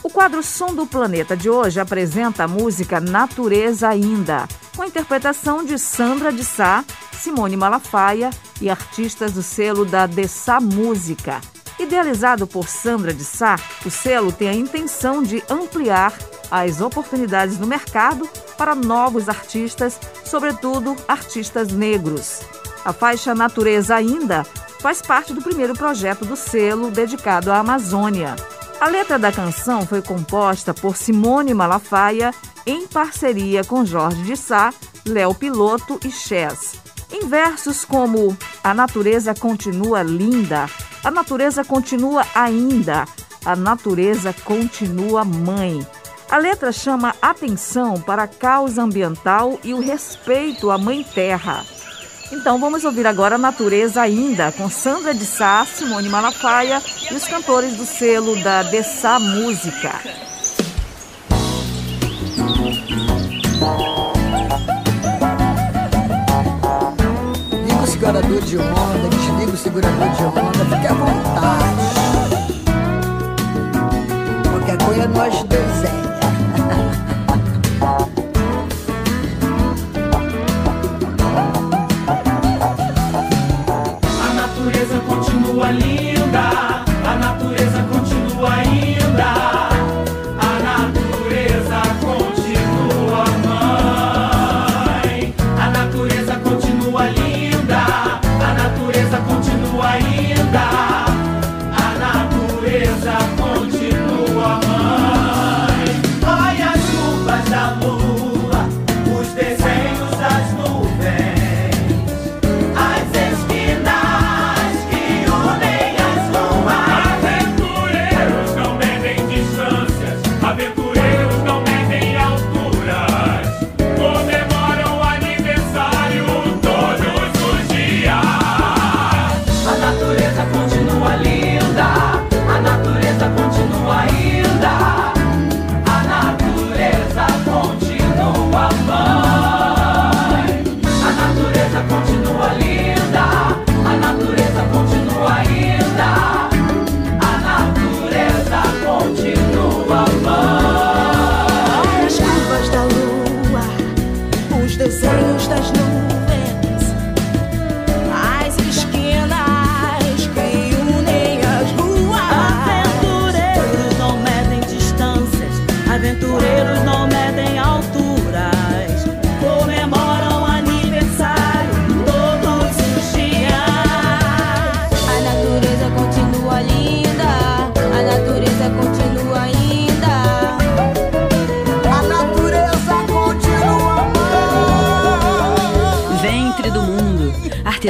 O 0.04 0.10
quadro 0.10 0.42
Som 0.42 0.74
do 0.74 0.86
Planeta 0.86 1.36
de 1.36 1.48
hoje 1.48 1.80
apresenta 1.80 2.44
a 2.44 2.48
música 2.48 3.00
Natureza 3.00 3.88
Ainda, 3.88 4.46
com 4.76 4.84
interpretação 4.84 5.64
de 5.64 5.78
Sandra 5.78 6.30
de 6.30 6.44
Sá, 6.44 6.84
Simone 7.22 7.56
Malafaia 7.56 8.30
e 8.60 8.68
artistas 8.68 9.32
do 9.32 9.44
selo 9.44 9.84
da 9.84 10.06
Dessá 10.06 10.58
Música. 10.60 11.40
Idealizado 11.78 12.48
por 12.48 12.66
Sandra 12.66 13.14
de 13.14 13.24
Sá, 13.24 13.56
o 13.86 13.90
selo 13.90 14.32
tem 14.32 14.48
a 14.48 14.54
intenção 14.54 15.22
de 15.22 15.40
ampliar 15.48 16.12
as 16.50 16.80
oportunidades 16.80 17.60
no 17.60 17.66
mercado 17.66 18.28
para 18.58 18.74
novos 18.74 19.28
artistas, 19.28 20.00
sobretudo 20.24 20.96
artistas 21.06 21.68
negros. 21.68 22.40
A 22.84 22.92
faixa 22.92 23.36
Natureza 23.36 23.94
Ainda 23.94 24.42
faz 24.80 25.00
parte 25.00 25.32
do 25.32 25.40
primeiro 25.40 25.74
projeto 25.74 26.24
do 26.24 26.34
selo 26.34 26.90
dedicado 26.90 27.52
à 27.52 27.58
Amazônia. 27.58 28.34
A 28.80 28.88
letra 28.88 29.16
da 29.16 29.30
canção 29.30 29.86
foi 29.86 30.02
composta 30.02 30.74
por 30.74 30.96
Simone 30.96 31.54
Malafaia 31.54 32.34
em 32.66 32.88
parceria 32.88 33.62
com 33.62 33.84
Jorge 33.84 34.22
de 34.22 34.36
Sá, 34.36 34.74
Léo 35.06 35.32
Piloto 35.34 36.00
e 36.04 36.10
Chess. 36.10 36.81
Em 37.12 37.26
versos 37.26 37.84
como 37.84 38.36
A 38.64 38.72
natureza 38.72 39.34
continua 39.34 40.02
linda, 40.02 40.66
a 41.04 41.10
natureza 41.10 41.62
continua 41.62 42.24
ainda, 42.34 43.04
a 43.44 43.54
natureza 43.54 44.34
continua 44.44 45.22
mãe. 45.24 45.86
A 46.30 46.38
letra 46.38 46.72
chama 46.72 47.14
atenção 47.20 48.00
para 48.00 48.22
a 48.22 48.26
causa 48.28 48.82
ambiental 48.82 49.60
e 49.62 49.74
o 49.74 49.80
respeito 49.80 50.70
à 50.70 50.78
Mãe 50.78 51.04
Terra. 51.04 51.66
Então 52.32 52.58
vamos 52.58 52.82
ouvir 52.82 53.06
agora 53.06 53.34
a 53.34 53.38
Natureza 53.38 54.00
Ainda, 54.00 54.50
com 54.52 54.70
Sandra 54.70 55.12
de 55.12 55.26
Sá, 55.26 55.66
Simone 55.66 56.08
Malafaia 56.08 56.80
e 57.10 57.14
os 57.14 57.28
cantores 57.28 57.76
do 57.76 57.84
selo 57.84 58.42
da 58.42 58.62
Dessá 58.62 59.18
Música. 59.18 60.00
segurador 68.02 68.40
de 68.40 68.58
onda, 68.58 69.08
desliga 69.10 69.52
o 69.52 69.56
segurador 69.56 70.08
de 70.08 70.24
onda, 70.24 70.64
fique 70.64 70.86
à 70.88 70.92
vontade. 70.92 71.82
Qualquer 74.50 74.78
coisa 74.84 75.06
nós 75.06 75.44
desenha. 75.44 76.02
A 84.20 84.34
natureza 84.34 84.98
continua 85.06 85.70
linda. 85.70 86.01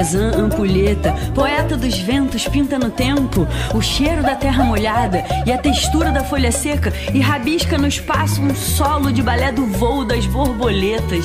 Artesã 0.03 0.33
ampulheta, 0.37 1.15
poeta 1.33 1.77
dos 1.77 1.97
ventos 1.99 2.49
pinta 2.49 2.77
no 2.77 2.91
tempo 2.91 3.47
o 3.73 3.81
cheiro 3.81 4.21
da 4.21 4.35
terra 4.35 4.65
molhada 4.65 5.25
e 5.47 5.53
a 5.53 5.59
textura 5.59 6.11
da 6.11 6.25
folha 6.25 6.51
seca 6.51 6.93
e 7.15 7.21
rabisca 7.21 7.79
no 7.79 7.87
espaço 7.87 8.43
um 8.43 8.53
solo 8.53 9.13
de 9.13 9.23
balé 9.23 9.53
do 9.53 9.65
voo 9.65 10.05
das 10.05 10.27
borboletas. 10.27 11.25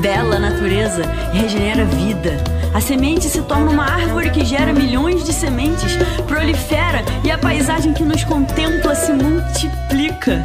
Bela 0.00 0.38
natureza 0.38 1.02
regenera 1.32 1.86
vida. 1.86 2.36
A 2.74 2.80
semente 2.82 3.28
se 3.28 3.40
torna 3.42 3.70
uma 3.70 3.84
árvore 3.84 4.30
que 4.30 4.44
gera 4.44 4.74
milhões 4.74 5.24
de 5.24 5.32
sementes, 5.32 5.96
prolifera 6.26 7.02
e 7.24 7.30
a 7.30 7.38
paisagem 7.38 7.94
que 7.94 8.04
nos 8.04 8.24
contempla 8.24 8.94
se 8.94 9.12
multiplica. 9.12 10.42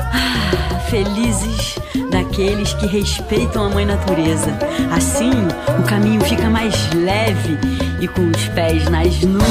Ah, 0.00 0.78
felizes 0.88 1.76
daqueles 2.16 2.72
que 2.72 2.86
respeitam 2.86 3.66
a 3.66 3.68
mãe 3.68 3.84
natureza. 3.84 4.58
Assim, 4.90 5.30
o 5.78 5.82
caminho 5.82 6.22
fica 6.22 6.48
mais 6.48 6.74
leve 6.94 7.58
e 8.00 8.08
com 8.08 8.30
os 8.30 8.48
pés 8.48 8.88
nas 8.88 9.20
nuvens. 9.20 9.46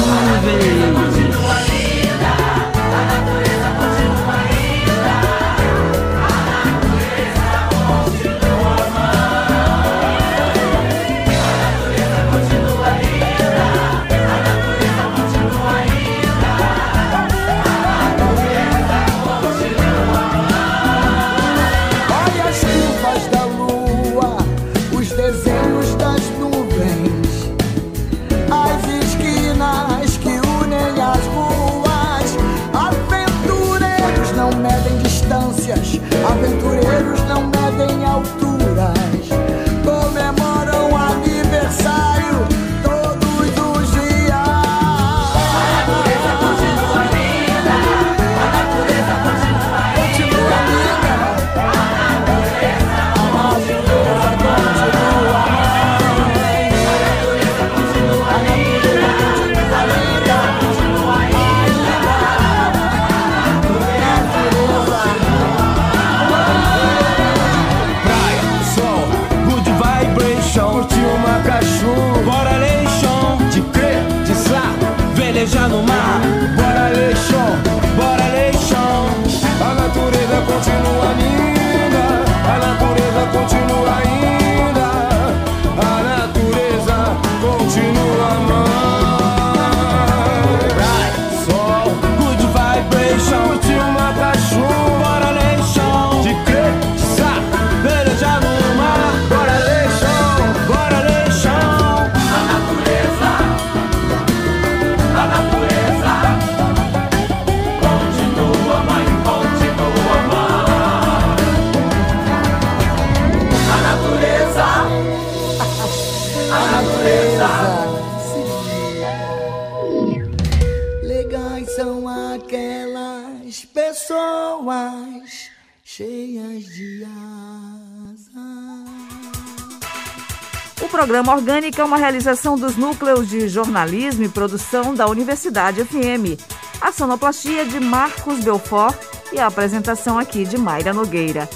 Programa 130.96 131.34
Orgânica 131.34 131.82
é 131.82 131.84
uma 131.84 131.98
realização 131.98 132.56
dos 132.56 132.74
núcleos 132.74 133.28
de 133.28 133.50
jornalismo 133.50 134.24
e 134.24 134.30
produção 134.30 134.94
da 134.94 135.06
Universidade 135.06 135.84
FM. 135.84 136.40
A 136.80 136.90
sonoplastia 136.90 137.66
de 137.66 137.78
Marcos 137.78 138.40
Belfort 138.40 138.96
e 139.30 139.38
a 139.38 139.46
apresentação 139.46 140.18
aqui 140.18 140.46
de 140.46 140.56
Mayra 140.56 140.94
Nogueira. 140.94 141.50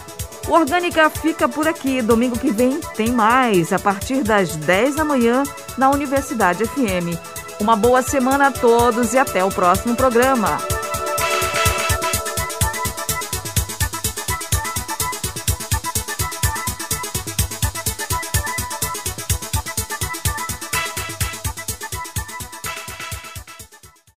O 0.46 0.52
Orgânica 0.52 1.08
fica 1.08 1.48
por 1.48 1.66
aqui. 1.66 2.02
Domingo 2.02 2.38
que 2.38 2.50
vem 2.50 2.80
tem 2.94 3.10
mais, 3.12 3.72
a 3.72 3.78
partir 3.78 4.22
das 4.22 4.56
10 4.56 4.96
da 4.96 5.06
manhã, 5.06 5.42
na 5.78 5.88
Universidade 5.88 6.66
FM. 6.66 7.16
Uma 7.58 7.76
boa 7.76 8.02
semana 8.02 8.48
a 8.48 8.52
todos 8.52 9.14
e 9.14 9.18
até 9.18 9.42
o 9.42 9.48
próximo 9.48 9.96
programa. 9.96 10.58